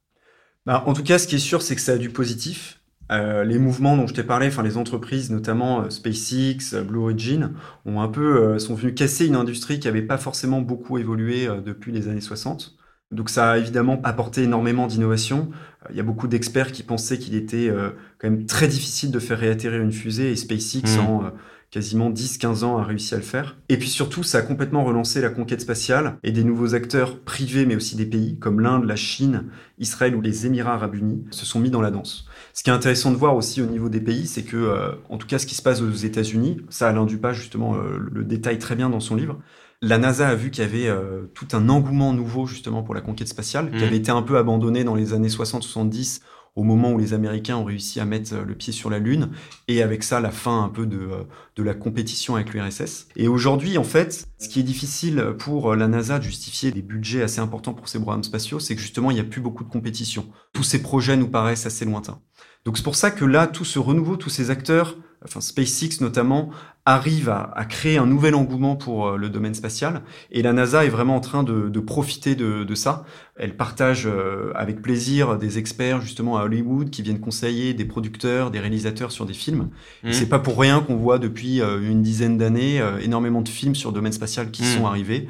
Bah, 0.65 0.81
En 0.85 0.93
tout 0.93 1.03
cas, 1.03 1.19
ce 1.19 1.27
qui 1.27 1.35
est 1.35 1.39
sûr, 1.39 1.61
c'est 1.61 1.75
que 1.75 1.81
ça 1.81 1.91
a 1.91 1.97
du 1.97 2.11
positif. 2.11 2.79
Euh, 3.11 3.43
les 3.43 3.59
mouvements 3.59 3.97
dont 3.97 4.07
je 4.07 4.13
t'ai 4.13 4.23
parlé, 4.23 4.47
enfin 4.47 4.63
les 4.63 4.77
entreprises, 4.77 5.31
notamment 5.31 5.81
euh, 5.81 5.89
SpaceX, 5.89 6.75
euh, 6.75 6.81
Blue 6.81 6.99
Origin, 6.99 7.55
ont 7.85 7.99
un 7.99 8.07
peu 8.07 8.57
sont 8.57 8.73
venus 8.73 8.95
casser 8.95 9.27
une 9.27 9.35
industrie 9.35 9.81
qui 9.81 9.89
n'avait 9.89 10.01
pas 10.01 10.17
forcément 10.17 10.61
beaucoup 10.61 10.97
évolué 10.97 11.49
depuis 11.65 11.91
les 11.91 12.07
années 12.07 12.21
60. 12.21 12.77
Donc 13.11 13.29
ça 13.29 13.51
a 13.51 13.57
évidemment 13.57 13.99
apporté 14.05 14.43
énormément 14.43 14.87
d'innovation. 14.87 15.49
Il 15.89 15.97
y 15.97 15.99
a 15.99 16.03
beaucoup 16.03 16.29
d'experts 16.29 16.71
qui 16.71 16.83
pensaient 16.83 17.19
qu'il 17.19 17.35
était 17.35 17.69
quand 18.17 18.29
même 18.29 18.45
très 18.45 18.69
difficile 18.69 19.11
de 19.11 19.19
faire 19.19 19.39
réatterrir 19.39 19.81
une 19.81 19.91
fusée 19.91 20.31
et 20.31 20.37
SpaceX 20.37 20.95
mmh. 20.95 20.99
en 21.01 21.31
quasiment 21.71 22.09
10-15 22.09 22.63
ans 22.63 22.77
a 22.77 22.83
réussi 22.83 23.13
à 23.13 23.17
le 23.17 23.23
faire. 23.23 23.57
Et 23.69 23.77
puis 23.77 23.89
surtout, 23.89 24.23
ça 24.23 24.39
a 24.39 24.41
complètement 24.41 24.83
relancé 24.83 25.21
la 25.21 25.29
conquête 25.29 25.61
spatiale 25.61 26.17
et 26.23 26.31
des 26.31 26.43
nouveaux 26.43 26.73
acteurs 26.73 27.19
privés, 27.19 27.65
mais 27.65 27.75
aussi 27.75 27.95
des 27.95 28.05
pays 28.05 28.39
comme 28.39 28.59
l'Inde, 28.59 28.85
la 28.85 28.95
Chine, 28.95 29.45
Israël 29.77 30.15
ou 30.15 30.21
les 30.21 30.45
Émirats 30.45 30.73
arabes 30.73 30.95
unis 30.95 31.23
se 31.31 31.45
sont 31.45 31.59
mis 31.59 31.69
dans 31.69 31.81
la 31.81 31.91
danse. 31.91 32.25
Ce 32.53 32.63
qui 32.63 32.69
est 32.69 32.73
intéressant 32.73 33.11
de 33.11 33.17
voir 33.17 33.35
aussi 33.35 33.61
au 33.61 33.67
niveau 33.67 33.89
des 33.89 34.01
pays, 34.01 34.25
c'est 34.25 34.43
que, 34.43 34.57
euh, 34.57 34.91
en 35.09 35.17
tout 35.17 35.27
cas, 35.27 35.37
ce 35.37 35.45
qui 35.45 35.55
se 35.55 35.61
passe 35.61 35.81
aux 35.81 35.91
États-Unis, 35.91 36.57
ça 36.69 36.89
Alain 36.89 37.05
Dupas 37.05 37.33
justement 37.33 37.75
euh, 37.75 37.99
le 38.11 38.23
détaille 38.23 38.59
très 38.59 38.75
bien 38.75 38.89
dans 38.89 38.99
son 38.99 39.15
livre. 39.15 39.39
La 39.81 39.97
NASA 39.97 40.27
a 40.27 40.35
vu 40.35 40.51
qu'il 40.51 40.63
y 40.63 40.67
avait 40.67 40.87
euh, 40.87 41.23
tout 41.33 41.47
un 41.53 41.69
engouement 41.69 42.11
nouveau 42.11 42.45
justement 42.45 42.83
pour 42.83 42.93
la 42.93 43.01
conquête 43.01 43.29
spatiale, 43.29 43.71
qui 43.71 43.77
mmh. 43.77 43.87
avait 43.87 43.97
été 43.97 44.11
un 44.11 44.21
peu 44.23 44.37
abandonné 44.37 44.83
dans 44.83 44.95
les 44.95 45.13
années 45.13 45.29
60-70 45.29 46.19
au 46.55 46.63
moment 46.63 46.91
où 46.91 46.97
les 46.97 47.13
Américains 47.13 47.57
ont 47.57 47.63
réussi 47.63 47.99
à 47.99 48.05
mettre 48.05 48.33
euh, 48.33 48.45
le 48.45 48.55
pied 48.55 48.73
sur 48.73 48.89
la 48.89 48.99
Lune, 48.99 49.29
et 49.67 49.81
avec 49.81 50.03
ça 50.03 50.19
la 50.19 50.31
fin 50.31 50.63
un 50.63 50.69
peu 50.69 50.85
de, 50.85 50.97
euh, 50.97 51.23
de 51.55 51.63
la 51.63 51.73
compétition 51.73 52.35
avec 52.35 52.53
l'URSS. 52.53 53.07
Et 53.15 53.27
aujourd'hui, 53.27 53.77
en 53.77 53.83
fait, 53.83 54.27
ce 54.39 54.49
qui 54.49 54.59
est 54.59 54.63
difficile 54.63 55.33
pour 55.37 55.71
euh, 55.71 55.75
la 55.75 55.87
NASA 55.87 56.19
de 56.19 56.23
justifier 56.23 56.71
des 56.71 56.81
budgets 56.81 57.21
assez 57.21 57.39
importants 57.39 57.73
pour 57.73 57.87
ces 57.87 57.99
programmes 57.99 58.23
spatiaux, 58.23 58.59
c'est 58.59 58.75
que 58.75 58.81
justement, 58.81 59.11
il 59.11 59.15
n'y 59.15 59.19
a 59.21 59.25
plus 59.25 59.41
beaucoup 59.41 59.63
de 59.63 59.69
compétition. 59.69 60.27
Tous 60.53 60.63
ces 60.63 60.81
projets 60.81 61.17
nous 61.17 61.29
paraissent 61.29 61.65
assez 61.65 61.85
lointains. 61.85 62.19
Donc 62.65 62.77
c'est 62.77 62.83
pour 62.83 62.95
ça 62.95 63.11
que 63.11 63.25
là, 63.25 63.47
tout 63.47 63.65
ce 63.65 63.79
renouveau, 63.79 64.17
tous 64.17 64.29
ces 64.29 64.49
acteurs, 64.49 64.97
enfin 65.25 65.41
SpaceX 65.41 66.01
notamment, 66.01 66.49
arrive 66.85 67.29
à, 67.29 67.65
créer 67.65 67.97
un 67.97 68.05
nouvel 68.05 68.35
engouement 68.35 68.75
pour 68.75 69.07
euh, 69.07 69.17
le 69.17 69.29
domaine 69.29 69.53
spatial. 69.53 70.01
Et 70.31 70.41
la 70.41 70.53
NASA 70.53 70.85
est 70.85 70.89
vraiment 70.89 71.15
en 71.15 71.19
train 71.19 71.43
de, 71.43 71.79
profiter 71.79 72.35
de, 72.35 72.75
ça. 72.75 73.05
Elle 73.35 73.55
partage 73.55 74.05
euh, 74.05 74.51
avec 74.55 74.81
plaisir 74.81 75.37
des 75.37 75.57
experts 75.57 76.01
justement 76.01 76.37
à 76.37 76.43
Hollywood 76.43 76.89
qui 76.89 77.01
viennent 77.01 77.19
conseiller 77.19 77.73
des 77.73 77.85
producteurs, 77.85 78.51
des 78.51 78.59
réalisateurs 78.59 79.11
sur 79.11 79.25
des 79.25 79.33
films. 79.33 79.69
Mmh. 80.03 80.11
C'est 80.11 80.29
pas 80.29 80.39
pour 80.39 80.59
rien 80.59 80.81
qu'on 80.81 80.95
voit 80.95 81.19
depuis 81.19 81.61
euh, 81.61 81.79
une 81.81 82.01
dizaine 82.01 82.37
d'années 82.37 82.81
énormément 83.01 83.41
de 83.41 83.49
films 83.49 83.75
sur 83.75 83.91
le 83.91 83.95
domaine 83.95 84.11
spatial 84.11 84.51
qui 84.51 84.63
mmh. 84.63 84.77
sont 84.77 84.85
arrivés. 84.85 85.27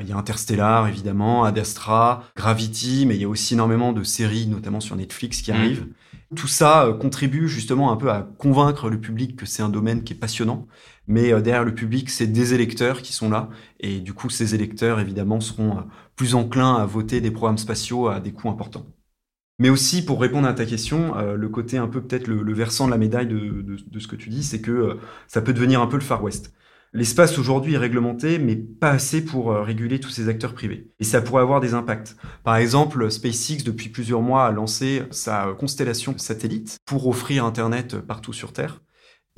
il 0.00 0.08
y 0.08 0.12
a 0.12 0.16
Interstellar, 0.16 0.88
évidemment, 0.88 1.44
Ad 1.44 1.58
Astra, 1.58 2.24
Gravity, 2.36 3.06
mais 3.06 3.14
il 3.14 3.22
y 3.22 3.24
a 3.24 3.28
aussi 3.28 3.54
énormément 3.54 3.92
de 3.92 4.02
séries, 4.02 4.46
notamment 4.46 4.80
sur 4.80 4.96
Netflix, 4.96 5.42
qui 5.42 5.52
mmh. 5.52 5.54
arrivent. 5.54 5.86
Tout 6.36 6.46
ça 6.46 6.86
euh, 6.86 6.94
contribue 6.94 7.48
justement 7.48 7.90
un 7.90 7.96
peu 7.96 8.10
à 8.10 8.22
convaincre 8.22 8.88
le 8.88 9.00
public 9.00 9.34
que 9.36 9.46
c'est 9.46 9.62
un 9.62 9.68
domaine 9.68 10.04
qui 10.04 10.12
est 10.12 10.16
passionnant. 10.16 10.68
Mais 11.08 11.32
euh, 11.32 11.40
derrière 11.40 11.64
le 11.64 11.74
public, 11.74 12.08
c'est 12.08 12.28
des 12.28 12.54
électeurs 12.54 13.02
qui 13.02 13.12
sont 13.12 13.28
là. 13.28 13.48
Et 13.80 13.98
du 14.00 14.14
coup, 14.14 14.30
ces 14.30 14.54
électeurs, 14.54 15.00
évidemment, 15.00 15.40
seront 15.40 15.78
euh, 15.78 15.82
plus 16.14 16.36
enclins 16.36 16.76
à 16.76 16.86
voter 16.86 17.20
des 17.20 17.32
programmes 17.32 17.58
spatiaux 17.58 18.06
à 18.08 18.20
des 18.20 18.32
coûts 18.32 18.48
importants. 18.48 18.86
Mais 19.58 19.70
aussi, 19.70 20.04
pour 20.04 20.20
répondre 20.20 20.46
à 20.48 20.54
ta 20.54 20.64
question, 20.64 21.14
le 21.34 21.48
côté 21.50 21.76
un 21.76 21.86
peu 21.86 22.00
peut-être 22.00 22.28
le, 22.28 22.54
versant 22.54 22.86
de 22.86 22.92
la 22.92 22.96
médaille 22.96 23.26
de, 23.26 23.60
de, 23.60 23.98
ce 23.98 24.08
que 24.08 24.16
tu 24.16 24.30
dis, 24.30 24.42
c'est 24.42 24.62
que 24.62 24.98
ça 25.28 25.42
peut 25.42 25.52
devenir 25.52 25.82
un 25.82 25.86
peu 25.86 25.96
le 25.96 26.02
Far 26.02 26.22
West. 26.24 26.54
L'espace 26.92 27.38
aujourd'hui 27.38 27.74
est 27.74 27.78
réglementé, 27.78 28.40
mais 28.40 28.56
pas 28.56 28.90
assez 28.90 29.24
pour 29.24 29.52
euh, 29.52 29.62
réguler 29.62 30.00
tous 30.00 30.10
ces 30.10 30.28
acteurs 30.28 30.54
privés. 30.54 30.90
Et 30.98 31.04
ça 31.04 31.22
pourrait 31.22 31.42
avoir 31.42 31.60
des 31.60 31.74
impacts. 31.74 32.16
Par 32.42 32.56
exemple, 32.56 33.08
SpaceX, 33.08 33.62
depuis 33.62 33.90
plusieurs 33.90 34.22
mois, 34.22 34.46
a 34.46 34.50
lancé 34.50 35.04
sa 35.12 35.54
constellation 35.56 36.10
de 36.10 36.18
satellites 36.18 36.78
pour 36.86 37.06
offrir 37.06 37.44
Internet 37.44 38.00
partout 38.00 38.32
sur 38.32 38.52
Terre. 38.52 38.80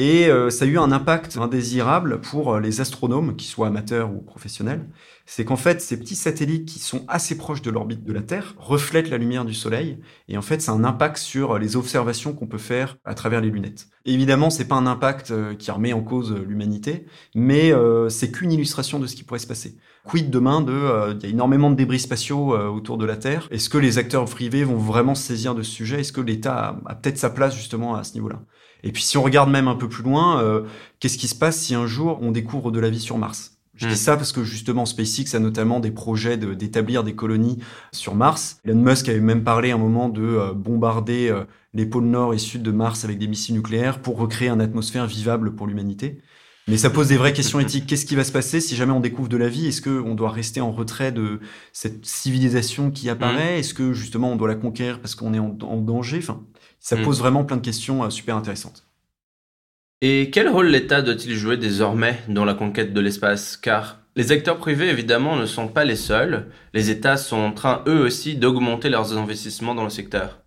Et 0.03 0.27
euh, 0.27 0.51
ça 0.51 0.65
a 0.65 0.69
eu 0.69 0.79
un 0.79 0.91
impact 0.91 1.37
indésirable 1.37 2.21
pour 2.21 2.55
euh, 2.55 2.61
les 2.61 2.81
astronomes, 2.81 3.37
qu'ils 3.37 3.49
soient 3.49 3.69
amateurs 3.69 4.13
ou 4.13 4.21
professionnels. 4.21 4.89
C'est 5.27 5.45
qu'en 5.45 5.55
fait, 5.55 5.81
ces 5.81 5.97
petits 5.97 6.17
satellites 6.17 6.69
qui 6.69 6.81
sont 6.81 7.05
assez 7.07 7.39
proches 7.39 7.63
de 7.63 7.71
l'orbite 7.71 8.03
de 8.03 8.13
la 8.13 8.23
Terre 8.23 8.57
reflètent 8.59 9.11
la 9.11 9.17
lumière 9.17 9.45
du 9.45 9.55
Soleil. 9.55 10.01
Et 10.27 10.37
en 10.37 10.43
fait, 10.43 10.69
a 10.69 10.73
un 10.73 10.83
impact 10.83 11.19
sur 11.19 11.57
les 11.57 11.77
observations 11.77 12.33
qu'on 12.33 12.49
peut 12.49 12.59
faire 12.59 12.99
à 13.05 13.15
travers 13.15 13.41
les 13.41 13.51
lunettes. 13.51 13.87
évidemment, 14.05 14.51
c'est 14.51 14.67
pas 14.67 14.75
un 14.75 14.89
impact 14.89 15.31
euh, 15.31 15.55
qui 15.55 15.71
remet 15.71 15.93
en 15.93 16.03
cause 16.03 16.35
l'humanité, 16.35 17.07
mais 17.37 17.73
c'est 18.09 18.33
qu'une 18.33 18.51
illustration 18.51 18.99
de 18.99 19.07
ce 19.07 19.15
qui 19.15 19.23
pourrait 19.23 19.39
se 19.39 19.47
passer. 19.47 19.77
Quid 20.05 20.31
demain 20.31 20.61
de, 20.61 21.15
il 21.17 21.23
y 21.23 21.27
a 21.27 21.29
énormément 21.29 21.71
de 21.71 21.77
débris 21.77 22.01
spatiaux 22.01 22.57
autour 22.57 22.99
de 22.99 23.05
la 23.05 23.17
Terre. 23.17 23.47
Est-ce 23.51 23.71
que 23.71 23.79
les 23.79 23.99
acteurs 23.99 24.25
privés 24.25 24.65
vont 24.65 24.77
vraiment 24.77 25.15
se 25.15 25.23
saisir 25.23 25.55
de 25.55 25.63
ce 25.63 25.71
sujet? 25.71 26.01
Est-ce 26.01 26.13
que 26.13 26.21
l'État 26.21 26.77
a 26.87 26.95
peut-être 26.95 27.19
sa 27.19 27.31
place 27.31 27.55
justement 27.55 27.95
à 27.95 28.03
ce 28.03 28.15
niveau-là? 28.15 28.41
Et 28.83 28.93
puis 28.93 29.03
si 29.03 29.17
on 29.17 29.23
regarde 29.23 29.51
même 29.51 29.69
un 29.69 29.75
peu 29.75 29.89
plus 29.89 30.03
loin, 30.03 30.41
euh, 30.41 30.63
qu'est-ce 31.01 31.19
qui 31.19 31.29
se 31.29 31.35
passe 31.35 31.59
si 31.59 31.75
un 31.75 31.87
jour 31.87 32.19
on 32.21 32.33
découvre 32.33 32.71
de 32.71 32.81
la 32.81 32.91
vie 32.91 33.01
sur 33.01 33.19
Mars? 33.19 33.59
Je 33.75 33.87
dis 33.87 33.95
hmm. 33.95 33.97
ça 33.97 34.17
parce 34.17 34.33
que 34.33 34.45
justement 34.45 34.85
SpaceX 34.85 35.35
a 35.35 35.39
notamment 35.39 35.81
des 35.81 35.91
projets 35.91 36.37
d'établir 36.37 37.05
des 37.05 37.15
colonies 37.15 37.59
sur 37.91 38.15
Mars. 38.15 38.61
Elon 38.65 38.83
Musk 38.83 39.09
avait 39.09 39.21
même 39.21 39.45
parlé 39.45 39.71
un 39.71 39.79
moment 39.79 40.09
de 40.09 40.23
euh, 40.23 40.53
bombarder 40.53 41.31
euh, 41.31 41.45
les 41.73 41.87
pôles 41.87 42.05
nord 42.05 42.35
et 42.35 42.39
sud 42.39 42.63
de 42.63 42.71
Mars 42.71 43.05
avec 43.05 43.19
des 43.19 43.29
missiles 43.29 43.55
nucléaires 43.55 44.01
pour 44.01 44.19
recréer 44.19 44.51
une 44.51 44.61
atmosphère 44.61 45.07
vivable 45.07 45.55
pour 45.55 45.67
l'humanité. 45.67 46.21
Mais 46.69 46.77
ça 46.77 46.91
pose 46.91 47.09
des 47.09 47.17
vraies 47.17 47.33
questions 47.33 47.59
éthiques. 47.59 47.87
Qu'est-ce 47.87 48.07
qui 48.07 48.15
va 48.15 48.25
se 48.25 48.31
passer 48.31 48.61
si 48.61 48.77
jamais 48.77 48.93
on 48.93 49.01
découvre 49.01 49.29
de 49.29 49.37
la 49.37 49.49
vie? 49.49 49.67
Est-ce 49.67 49.83
qu'on 49.83 50.15
doit 50.15 50.31
rester 50.31 50.61
en 50.61 50.71
retrait 50.71 51.11
de 51.11 51.41
cette 51.73 52.07
civilisation 52.07 52.91
qui 52.91 53.11
apparaît? 53.11 53.57
Hmm. 53.57 53.59
Est-ce 53.59 53.75
que 53.75 53.93
justement 53.93 54.33
on 54.33 54.37
doit 54.37 54.49
la 54.49 54.55
conquérir 54.55 55.01
parce 55.01 55.15
qu'on 55.15 55.35
est 55.35 55.41
en, 55.41 55.57
en 55.63 55.77
danger? 55.79 56.19
Enfin, 56.19 56.45
ça 56.79 56.97
hmm. 56.97 57.03
pose 57.03 57.19
vraiment 57.19 57.45
plein 57.45 57.57
de 57.57 57.63
questions 57.63 58.05
euh, 58.05 58.11
super 58.11 58.37
intéressantes. 58.37 58.87
Et 60.03 60.31
quel 60.33 60.49
rôle 60.49 60.67
l'État 60.67 61.03
doit-il 61.03 61.35
jouer 61.35 61.57
désormais 61.57 62.21
dans 62.29 62.45
la 62.45 62.55
conquête 62.55 62.93
de 62.93 63.01
l'espace? 63.01 63.57
Car 63.57 64.01
les 64.15 64.31
acteurs 64.31 64.59
privés, 64.59 64.89
évidemment, 64.89 65.37
ne 65.37 65.47
sont 65.47 65.69
pas 65.69 65.85
les 65.85 65.97
seuls. 65.97 66.51
Les 66.75 66.91
États 66.91 67.17
sont 67.17 67.37
en 67.37 67.53
train, 67.53 67.83
eux 67.87 68.05
aussi, 68.05 68.37
d'augmenter 68.37 68.91
leurs 68.91 69.17
investissements 69.17 69.75
dans 69.75 69.85
le 69.85 69.91
secteur. 69.91 70.42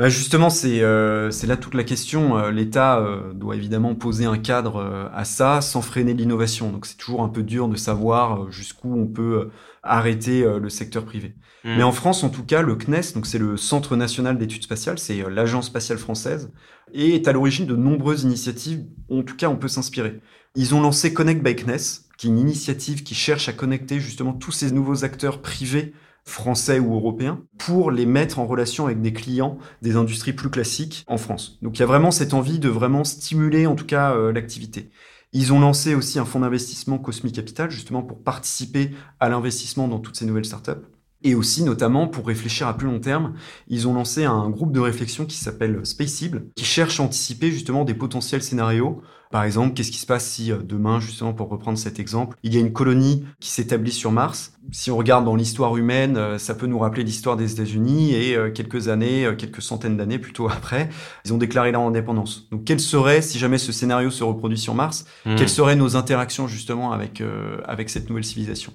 Bah 0.00 0.08
justement, 0.08 0.48
euh, 0.64 1.30
c'est 1.30 1.46
là 1.46 1.56
toute 1.56 1.74
la 1.74 1.84
question. 1.84 2.36
Euh, 2.36 2.50
L'État 2.50 3.06
doit 3.34 3.54
évidemment 3.54 3.94
poser 3.94 4.24
un 4.24 4.38
cadre 4.38 5.10
à 5.14 5.24
ça 5.24 5.60
sans 5.60 5.82
freiner 5.82 6.14
l'innovation. 6.14 6.72
Donc 6.72 6.86
c'est 6.86 6.96
toujours 6.96 7.22
un 7.22 7.28
peu 7.28 7.44
dur 7.44 7.68
de 7.68 7.76
savoir 7.76 8.50
jusqu'où 8.50 8.92
on 8.92 9.06
peut 9.06 9.50
arrêter 9.84 10.42
le 10.42 10.68
secteur 10.68 11.04
privé. 11.04 11.36
Hmm. 11.64 11.76
Mais 11.76 11.82
en 11.82 11.92
France, 11.92 12.24
en 12.24 12.30
tout 12.30 12.44
cas, 12.44 12.62
le 12.62 12.74
CNES, 12.74 13.12
donc 13.14 13.26
c'est 13.26 13.38
le 13.38 13.56
Centre 13.56 13.94
national 13.96 14.38
d'études 14.38 14.62
spatiales, 14.62 14.98
c'est 14.98 15.22
euh, 15.22 15.28
l'agence 15.28 15.66
spatiale 15.66 15.98
française, 15.98 16.50
et 16.94 17.14
est 17.14 17.28
à 17.28 17.32
l'origine 17.32 17.66
de 17.66 17.76
nombreuses 17.76 18.22
initiatives. 18.22 18.84
En 19.10 19.22
tout 19.22 19.36
cas, 19.36 19.48
on 19.48 19.56
peut 19.56 19.68
s'inspirer. 19.68 20.20
Ils 20.54 20.74
ont 20.74 20.80
lancé 20.80 21.12
Connect 21.12 21.42
by 21.42 21.54
CNES, 21.54 22.06
qui 22.16 22.26
est 22.26 22.30
une 22.30 22.38
initiative 22.38 23.02
qui 23.02 23.14
cherche 23.14 23.48
à 23.48 23.52
connecter 23.52 24.00
justement 24.00 24.32
tous 24.32 24.52
ces 24.52 24.70
nouveaux 24.70 25.04
acteurs 25.04 25.42
privés 25.42 25.92
français 26.24 26.78
ou 26.78 26.94
européens 26.94 27.42
pour 27.58 27.90
les 27.90 28.06
mettre 28.06 28.38
en 28.38 28.46
relation 28.46 28.86
avec 28.86 29.00
des 29.00 29.12
clients 29.12 29.58
des 29.82 29.96
industries 29.96 30.32
plus 30.32 30.50
classiques 30.50 31.04
en 31.06 31.18
France. 31.18 31.58
Donc 31.62 31.78
il 31.78 31.80
y 31.80 31.82
a 31.82 31.86
vraiment 31.86 32.10
cette 32.10 32.34
envie 32.34 32.58
de 32.58 32.68
vraiment 32.68 33.04
stimuler 33.04 33.66
en 33.66 33.74
tout 33.74 33.86
cas 33.86 34.14
euh, 34.14 34.32
l'activité. 34.32 34.90
Ils 35.32 35.52
ont 35.52 35.60
lancé 35.60 35.94
aussi 35.94 36.18
un 36.18 36.24
fonds 36.24 36.40
d'investissement 36.40 36.98
Cosmic 36.98 37.34
Capital 37.34 37.70
justement 37.70 38.02
pour 38.02 38.22
participer 38.22 38.90
à 39.20 39.28
l'investissement 39.28 39.86
dans 39.86 40.00
toutes 40.00 40.16
ces 40.16 40.26
nouvelles 40.26 40.44
startups. 40.44 40.82
Et 41.22 41.34
aussi, 41.34 41.62
notamment, 41.62 42.08
pour 42.08 42.26
réfléchir 42.26 42.66
à 42.66 42.76
plus 42.76 42.86
long 42.86 42.98
terme, 42.98 43.34
ils 43.68 43.86
ont 43.86 43.94
lancé 43.94 44.24
un 44.24 44.48
groupe 44.48 44.72
de 44.72 44.80
réflexion 44.80 45.26
qui 45.26 45.36
s'appelle 45.36 45.80
Spaceable, 45.84 46.46
qui 46.56 46.64
cherche 46.64 46.98
à 46.98 47.02
anticiper 47.02 47.50
justement 47.50 47.84
des 47.84 47.94
potentiels 47.94 48.42
scénarios. 48.42 49.02
Par 49.30 49.44
exemple, 49.44 49.74
qu'est-ce 49.74 49.92
qui 49.92 49.98
se 49.98 50.06
passe 50.06 50.26
si 50.26 50.50
euh, 50.50 50.56
demain, 50.56 50.98
justement, 50.98 51.32
pour 51.32 51.50
reprendre 51.50 51.78
cet 51.78 52.00
exemple, 52.00 52.36
il 52.42 52.52
y 52.52 52.56
a 52.56 52.60
une 52.60 52.72
colonie 52.72 53.24
qui 53.38 53.50
s'établit 53.50 53.92
sur 53.92 54.10
Mars? 54.10 54.54
Si 54.72 54.90
on 54.90 54.96
regarde 54.96 55.24
dans 55.24 55.36
l'histoire 55.36 55.76
humaine, 55.76 56.16
euh, 56.16 56.38
ça 56.38 56.54
peut 56.54 56.66
nous 56.66 56.78
rappeler 56.78 57.04
l'histoire 57.04 57.36
des 57.36 57.52
États-Unis 57.52 58.12
et 58.12 58.34
euh, 58.34 58.50
quelques 58.50 58.88
années, 58.88 59.30
quelques 59.38 59.62
centaines 59.62 59.96
d'années 59.96 60.18
plutôt 60.18 60.48
après, 60.50 60.88
ils 61.24 61.32
ont 61.32 61.38
déclaré 61.38 61.70
leur 61.70 61.82
indépendance. 61.82 62.48
Donc, 62.50 62.64
quel 62.64 62.80
serait, 62.80 63.22
si 63.22 63.38
jamais 63.38 63.58
ce 63.58 63.70
scénario 63.70 64.10
se 64.10 64.24
reproduit 64.24 64.58
sur 64.58 64.74
Mars, 64.74 65.04
hmm. 65.26 65.36
quelles 65.36 65.48
seraient 65.50 65.76
nos 65.76 65.96
interactions 65.96 66.48
justement 66.48 66.92
avec 66.92 67.22
avec 67.66 67.90
cette 67.90 68.08
nouvelle 68.08 68.24
civilisation? 68.24 68.72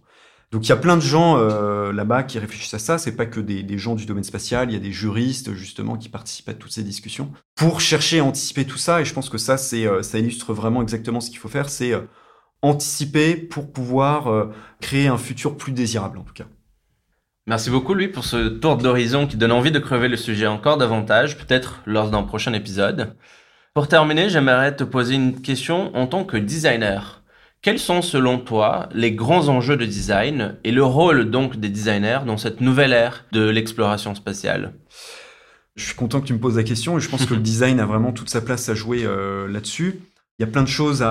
Donc 0.56 0.66
il 0.66 0.70
y 0.70 0.72
a 0.72 0.78
plein 0.78 0.96
de 0.96 1.02
gens 1.02 1.38
euh, 1.38 1.92
là-bas 1.92 2.24
qui 2.24 2.40
réfléchissent 2.40 2.74
à 2.76 2.80
ça. 2.80 2.98
C'est 2.98 3.18
pas 3.18 3.26
que 3.26 3.42
des, 3.42 3.78
gens 3.78 3.94
du 3.94 4.06
domaine 4.06 4.24
spatial. 4.24 4.70
Il 4.70 4.74
y 4.74 4.78
a 4.78 4.80
des 4.80 4.94
juristes 4.94 5.54
justement 5.54 5.98
qui 5.98 6.08
participent 6.08 6.48
à 6.48 6.54
toutes 6.54 6.72
ces 6.72 6.82
discussions 6.82 7.30
pour 7.56 7.82
chercher 7.82 8.20
à 8.20 8.24
anticiper 8.24 8.64
tout 8.64 8.78
ça. 8.78 9.02
Et 9.02 9.06
je 9.06 9.14
pense 9.14 9.30
que 9.30 9.38
ça, 9.38 9.58
c'est 9.58 9.86
euh, 9.86 10.02
ça 10.02 10.18
illustre 10.18 10.54
vraiment 10.54 10.82
exactement 10.82 11.20
ce 11.20 11.30
qu'il 11.30 11.40
faut 11.40 11.50
faire. 11.50 11.68
C'est 11.68 11.92
euh, 11.92 12.04
anticiper 12.62 13.36
pour 13.36 13.74
pouvoir 13.74 14.48
créer 14.80 15.08
un 15.08 15.18
futur 15.18 15.58
plus 15.58 15.74
désirable 15.74 16.18
en 16.18 16.24
tout 16.24 16.34
cas. 16.34 16.46
Merci 17.48 17.70
beaucoup 17.70 17.94
Louis 17.94 18.08
pour 18.08 18.24
ce 18.24 18.48
tour 18.48 18.78
d'horizon 18.78 19.28
qui 19.28 19.36
donne 19.36 19.52
envie 19.52 19.74
de 19.74 19.80
crever 19.80 20.08
le 20.08 20.16
sujet 20.16 20.48
encore 20.48 20.78
davantage, 20.78 21.38
peut-être 21.38 21.82
lors 21.86 22.10
d'un 22.10 22.24
prochain 22.24 22.54
épisode. 22.54 23.14
Pour 23.74 23.90
terminer, 23.90 24.30
j'aimerais 24.30 24.74
te 24.74 24.86
poser 24.86 25.16
une 25.16 25.42
question 25.42 25.94
en 25.98 26.08
tant 26.08 26.24
que 26.24 26.38
designer. 26.38 27.25
Quels 27.66 27.80
sont 27.80 28.04
selon 28.04 28.38
toi 28.38 28.90
les 28.94 29.14
grands 29.14 29.48
enjeux 29.48 29.76
de 29.76 29.88
design 29.88 30.56
et 30.64 30.72
le 30.72 30.84
rôle 30.84 31.32
donc 31.32 31.56
des 31.56 31.70
designers 31.70 32.20
dans 32.24 32.38
cette 32.38 32.62
nouvelle 32.62 32.94
ère 32.94 33.26
de 33.32 33.42
l'exploration 33.50 34.14
spatiale? 34.14 34.76
Je 35.76 35.84
suis 35.84 35.96
content 35.96 36.22
que 36.22 36.28
tu 36.28 36.34
me 36.34 36.40
poses 36.40 36.58
la 36.58 36.64
question 36.64 37.00
et 37.00 37.02
je 37.02 37.10
pense 37.10 37.26
que 37.26 37.34
le 37.34 37.40
design 37.42 37.80
a 37.80 37.88
vraiment 37.88 38.12
toute 38.12 38.30
sa 38.30 38.42
place 38.42 38.70
à 38.70 38.76
jouer 38.76 39.04
euh, 39.04 39.48
là-dessus. 39.48 40.00
Il 40.38 40.44
y 40.44 40.48
a 40.48 40.52
plein 40.52 40.62
de 40.62 40.68
choses 40.68 41.04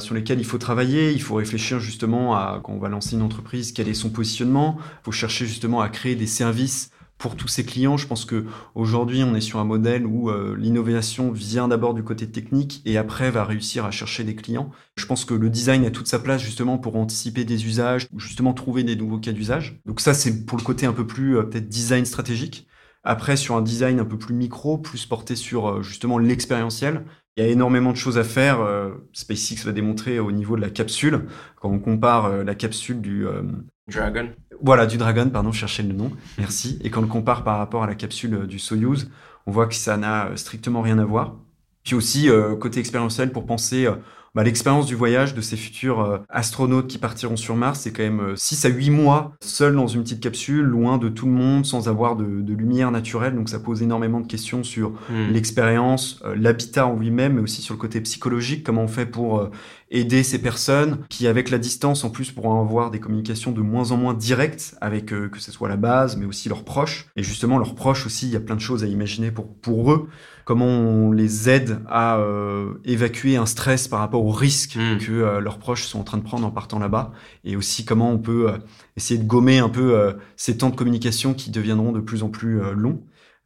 sur 0.00 0.14
lesquelles 0.14 0.38
il 0.38 0.44
faut 0.44 0.58
travailler. 0.58 1.12
Il 1.12 1.22
faut 1.22 1.36
réfléchir 1.36 1.80
justement 1.80 2.36
à 2.36 2.60
quand 2.62 2.74
on 2.74 2.78
va 2.78 2.90
lancer 2.90 3.16
une 3.16 3.22
entreprise, 3.22 3.72
quel 3.72 3.88
est 3.88 3.94
son 3.94 4.10
positionnement. 4.10 4.76
Il 4.80 5.04
faut 5.04 5.12
chercher 5.12 5.46
justement 5.46 5.80
à 5.80 5.88
créer 5.88 6.14
des 6.14 6.26
services 6.26 6.90
pour 7.22 7.36
tous 7.36 7.46
ces 7.46 7.64
clients. 7.64 7.96
Je 7.96 8.08
pense 8.08 8.24
que 8.24 8.44
aujourd'hui, 8.74 9.22
on 9.22 9.36
est 9.36 9.40
sur 9.40 9.60
un 9.60 9.64
modèle 9.64 10.06
où 10.06 10.28
euh, 10.28 10.56
l'innovation 10.58 11.30
vient 11.30 11.68
d'abord 11.68 11.94
du 11.94 12.02
côté 12.02 12.28
technique 12.28 12.82
et 12.84 12.98
après 12.98 13.30
va 13.30 13.44
réussir 13.44 13.84
à 13.84 13.92
chercher 13.92 14.24
des 14.24 14.34
clients. 14.34 14.72
Je 14.96 15.06
pense 15.06 15.24
que 15.24 15.32
le 15.32 15.48
design 15.48 15.84
a 15.84 15.92
toute 15.92 16.08
sa 16.08 16.18
place 16.18 16.42
justement 16.42 16.78
pour 16.78 16.96
anticiper 16.96 17.44
des 17.44 17.64
usages, 17.64 18.08
justement 18.16 18.52
trouver 18.52 18.82
des 18.82 18.96
nouveaux 18.96 19.20
cas 19.20 19.30
d'usage. 19.30 19.80
Donc 19.86 20.00
ça, 20.00 20.14
c'est 20.14 20.44
pour 20.44 20.58
le 20.58 20.64
côté 20.64 20.84
un 20.84 20.92
peu 20.92 21.06
plus 21.06 21.38
euh, 21.38 21.44
peut-être 21.44 21.68
design 21.68 22.04
stratégique. 22.04 22.66
Après, 23.04 23.36
sur 23.36 23.54
un 23.54 23.62
design 23.62 24.00
un 24.00 24.04
peu 24.04 24.18
plus 24.18 24.34
micro, 24.34 24.76
plus 24.76 25.06
porté 25.06 25.36
sur 25.36 25.68
euh, 25.68 25.82
justement 25.82 26.18
l'expérientiel, 26.18 27.04
il 27.36 27.44
y 27.44 27.46
a 27.46 27.50
énormément 27.50 27.92
de 27.92 27.96
choses 27.96 28.18
à 28.18 28.24
faire. 28.24 28.58
SpaceX 29.14 29.64
va 29.64 29.72
démontrer 29.72 30.18
au 30.18 30.32
niveau 30.32 30.54
de 30.54 30.60
la 30.60 30.68
capsule, 30.68 31.28
quand 31.56 31.70
on 31.70 31.78
compare 31.78 32.44
la 32.44 32.54
capsule 32.54 33.00
du 33.00 33.24
Dragon 33.88 34.30
voilà, 34.62 34.86
du 34.86 34.96
Dragon, 34.96 35.28
pardon, 35.28 35.50
je 35.50 35.58
cherchais 35.58 35.82
le 35.82 35.92
nom. 35.92 36.12
Merci. 36.38 36.78
Et 36.82 36.90
quand 36.90 37.00
on 37.00 37.02
le 37.02 37.08
compare 37.08 37.42
par 37.42 37.58
rapport 37.58 37.82
à 37.82 37.88
la 37.88 37.96
capsule 37.96 38.34
euh, 38.34 38.46
du 38.46 38.60
Soyuz, 38.60 39.10
on 39.46 39.50
voit 39.50 39.66
que 39.66 39.74
ça 39.74 39.96
n'a 39.96 40.28
euh, 40.28 40.36
strictement 40.36 40.82
rien 40.82 41.00
à 41.00 41.04
voir. 41.04 41.34
Puis 41.82 41.96
aussi, 41.96 42.30
euh, 42.30 42.54
côté 42.54 42.78
expérientiel, 42.78 43.32
pour 43.32 43.44
penser 43.44 43.88
bah, 44.34 44.42
l'expérience 44.44 44.86
du 44.86 44.94
voyage 44.94 45.34
de 45.34 45.42
ces 45.42 45.58
futurs 45.58 46.00
euh, 46.00 46.18
astronautes 46.30 46.88
qui 46.88 46.96
partiront 46.96 47.36
sur 47.36 47.54
Mars, 47.54 47.80
c'est 47.80 47.92
quand 47.92 48.02
même 48.02 48.34
6 48.34 48.64
euh, 48.64 48.68
à 48.68 48.70
8 48.70 48.90
mois 48.90 49.32
seuls 49.42 49.76
dans 49.76 49.86
une 49.86 50.02
petite 50.02 50.20
capsule, 50.20 50.64
loin 50.64 50.96
de 50.96 51.10
tout 51.10 51.26
le 51.26 51.32
monde, 51.32 51.66
sans 51.66 51.86
avoir 51.86 52.16
de, 52.16 52.24
lumière 52.54 52.90
naturelle. 52.90 53.34
Donc 53.34 53.50
ça 53.50 53.58
pose 53.58 53.82
énormément 53.82 54.20
de 54.20 54.26
questions 54.26 54.64
sur 54.64 54.92
hmm. 55.10 55.32
l'expérience, 55.32 56.20
euh, 56.24 56.34
l'habitat 56.34 56.86
en 56.86 56.96
lui-même, 56.96 57.34
mais 57.34 57.40
aussi 57.42 57.60
sur 57.60 57.74
le 57.74 57.78
côté 57.78 58.00
psychologique, 58.00 58.64
comment 58.64 58.84
on 58.84 58.88
fait 58.88 59.04
pour 59.04 59.50
aider 59.90 60.22
ces 60.22 60.40
personnes 60.40 60.98
qui, 61.10 61.26
avec 61.26 61.50
la 61.50 61.58
distance, 61.58 62.02
en 62.04 62.10
plus, 62.10 62.32
pourront 62.32 62.60
avoir 62.60 62.90
des 62.90 63.00
communications 63.00 63.52
de 63.52 63.60
moins 63.60 63.90
en 63.90 63.98
moins 63.98 64.14
directes 64.14 64.74
avec 64.80 65.06
que 65.06 65.38
ce 65.38 65.52
soit 65.52 65.68
la 65.68 65.76
base, 65.76 66.16
mais 66.16 66.24
aussi 66.24 66.48
leurs 66.48 66.64
proches. 66.64 67.08
Et 67.16 67.22
justement, 67.22 67.58
leurs 67.58 67.74
proches 67.74 68.06
aussi, 68.06 68.26
il 68.26 68.32
y 68.32 68.36
a 68.36 68.40
plein 68.40 68.56
de 68.56 68.60
choses 68.60 68.84
à 68.84 68.86
imaginer 68.86 69.30
pour, 69.30 69.54
pour 69.54 69.92
eux. 69.92 70.08
Comment 70.44 70.66
on 70.66 71.12
les 71.12 71.48
aide 71.48 71.80
à 71.88 72.20
évacuer 72.84 73.36
un 73.36 73.46
stress 73.46 73.88
par 73.88 74.00
rapport 74.00 74.24
aux 74.24 74.30
risques 74.32 74.76
Mm. 74.76 74.98
que 74.98 75.12
euh, 75.12 75.40
leurs 75.40 75.58
proches 75.58 75.84
sont 75.84 76.00
en 76.00 76.04
train 76.04 76.18
de 76.18 76.22
prendre 76.22 76.46
en 76.46 76.50
partant 76.50 76.78
là-bas, 76.78 77.12
et 77.44 77.56
aussi 77.56 77.84
comment 77.84 78.10
on 78.10 78.18
peut 78.18 78.50
euh, 78.50 78.58
essayer 78.96 79.18
de 79.20 79.26
gommer 79.26 79.58
un 79.58 79.68
peu 79.68 79.94
euh, 79.94 80.12
ces 80.36 80.56
temps 80.58 80.70
de 80.70 80.76
communication 80.76 81.34
qui 81.34 81.50
deviendront 81.50 81.92
de 81.92 82.00
plus 82.00 82.22
en 82.22 82.28
plus 82.28 82.60
euh, 82.62 82.72
longs. 82.72 83.02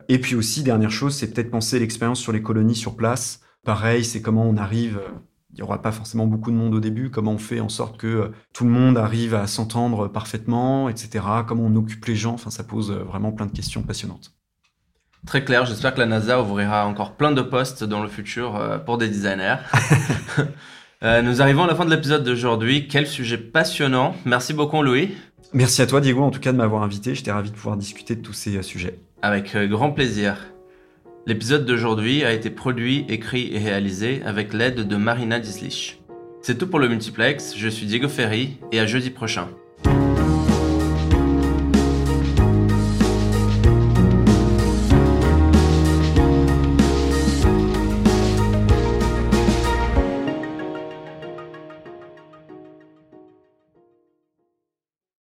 Et 0.08 0.20
puis 0.20 0.34
aussi, 0.36 0.62
dernière 0.62 0.90
chose, 0.90 1.14
c'est 1.16 1.32
peut-être 1.32 1.50
penser 1.50 1.78
l'expérience 1.78 2.20
sur 2.20 2.32
les 2.32 2.42
colonies 2.42 2.76
sur 2.76 2.96
place. 2.96 3.40
Pareil, 3.64 4.04
c'est 4.04 4.22
comment 4.22 4.44
on 4.48 4.56
arrive. 4.56 4.98
euh, 4.98 5.08
Il 5.52 5.56
n'y 5.56 5.62
aura 5.62 5.82
pas 5.82 5.90
forcément 5.92 6.26
beaucoup 6.26 6.50
de 6.52 6.56
monde 6.56 6.74
au 6.74 6.80
début. 6.80 7.10
Comment 7.10 7.32
on 7.32 7.38
fait 7.38 7.60
en 7.60 7.68
sorte 7.68 7.96
que 7.98 8.06
euh, 8.06 8.28
tout 8.52 8.64
le 8.64 8.70
monde 8.70 8.96
arrive 8.98 9.34
à 9.34 9.46
s'entendre 9.48 10.06
parfaitement, 10.08 10.88
etc. 10.88 11.24
Comment 11.48 11.64
on 11.64 11.74
occupe 11.76 12.04
les 12.06 12.14
gens. 12.16 12.34
Enfin, 12.34 12.50
ça 12.50 12.62
pose 12.64 12.90
euh, 12.92 13.02
vraiment 13.04 13.32
plein 13.32 13.46
de 13.46 13.52
questions 13.52 13.82
passionnantes. 13.82 14.35
Très 15.26 15.42
clair, 15.42 15.66
j'espère 15.66 15.92
que 15.92 15.98
la 15.98 16.06
NASA 16.06 16.40
ouvrira 16.40 16.86
encore 16.86 17.16
plein 17.16 17.32
de 17.32 17.42
postes 17.42 17.82
dans 17.82 18.00
le 18.00 18.08
futur 18.08 18.54
euh, 18.56 18.78
pour 18.78 18.96
des 18.98 19.08
designers. 19.08 19.56
Euh, 21.02 21.20
nous 21.20 21.42
arrivons 21.42 21.64
à 21.64 21.66
la 21.66 21.74
fin 21.74 21.84
de 21.84 21.90
l'épisode 21.90 22.24
d'aujourd'hui. 22.24 22.88
Quel 22.88 23.06
sujet 23.06 23.36
passionnant. 23.36 24.16
Merci 24.24 24.54
beaucoup 24.54 24.82
Louis. 24.82 25.14
Merci 25.52 25.82
à 25.82 25.86
toi, 25.86 26.00
Diego, 26.00 26.22
en 26.22 26.30
tout 26.30 26.40
cas, 26.40 26.52
de 26.52 26.56
m'avoir 26.56 26.82
invité. 26.82 27.14
J'étais 27.14 27.30
ravi 27.30 27.50
de 27.50 27.54
pouvoir 27.54 27.76
discuter 27.76 28.16
de 28.16 28.22
tous 28.22 28.32
ces 28.32 28.56
euh, 28.56 28.62
sujets. 28.62 28.98
Avec 29.20 29.54
grand 29.54 29.90
plaisir. 29.90 30.38
L'épisode 31.26 31.66
d'aujourd'hui 31.66 32.24
a 32.24 32.32
été 32.32 32.48
produit, 32.48 33.04
écrit 33.10 33.54
et 33.54 33.58
réalisé 33.58 34.22
avec 34.24 34.54
l'aide 34.54 34.88
de 34.88 34.96
Marina 34.96 35.38
Dislich. 35.38 36.00
C'est 36.40 36.56
tout 36.56 36.66
pour 36.66 36.78
le 36.78 36.88
multiplex, 36.88 37.54
je 37.58 37.68
suis 37.68 37.84
Diego 37.84 38.08
Ferry 38.08 38.56
et 38.72 38.80
à 38.80 38.86
jeudi 38.86 39.10
prochain. 39.10 39.48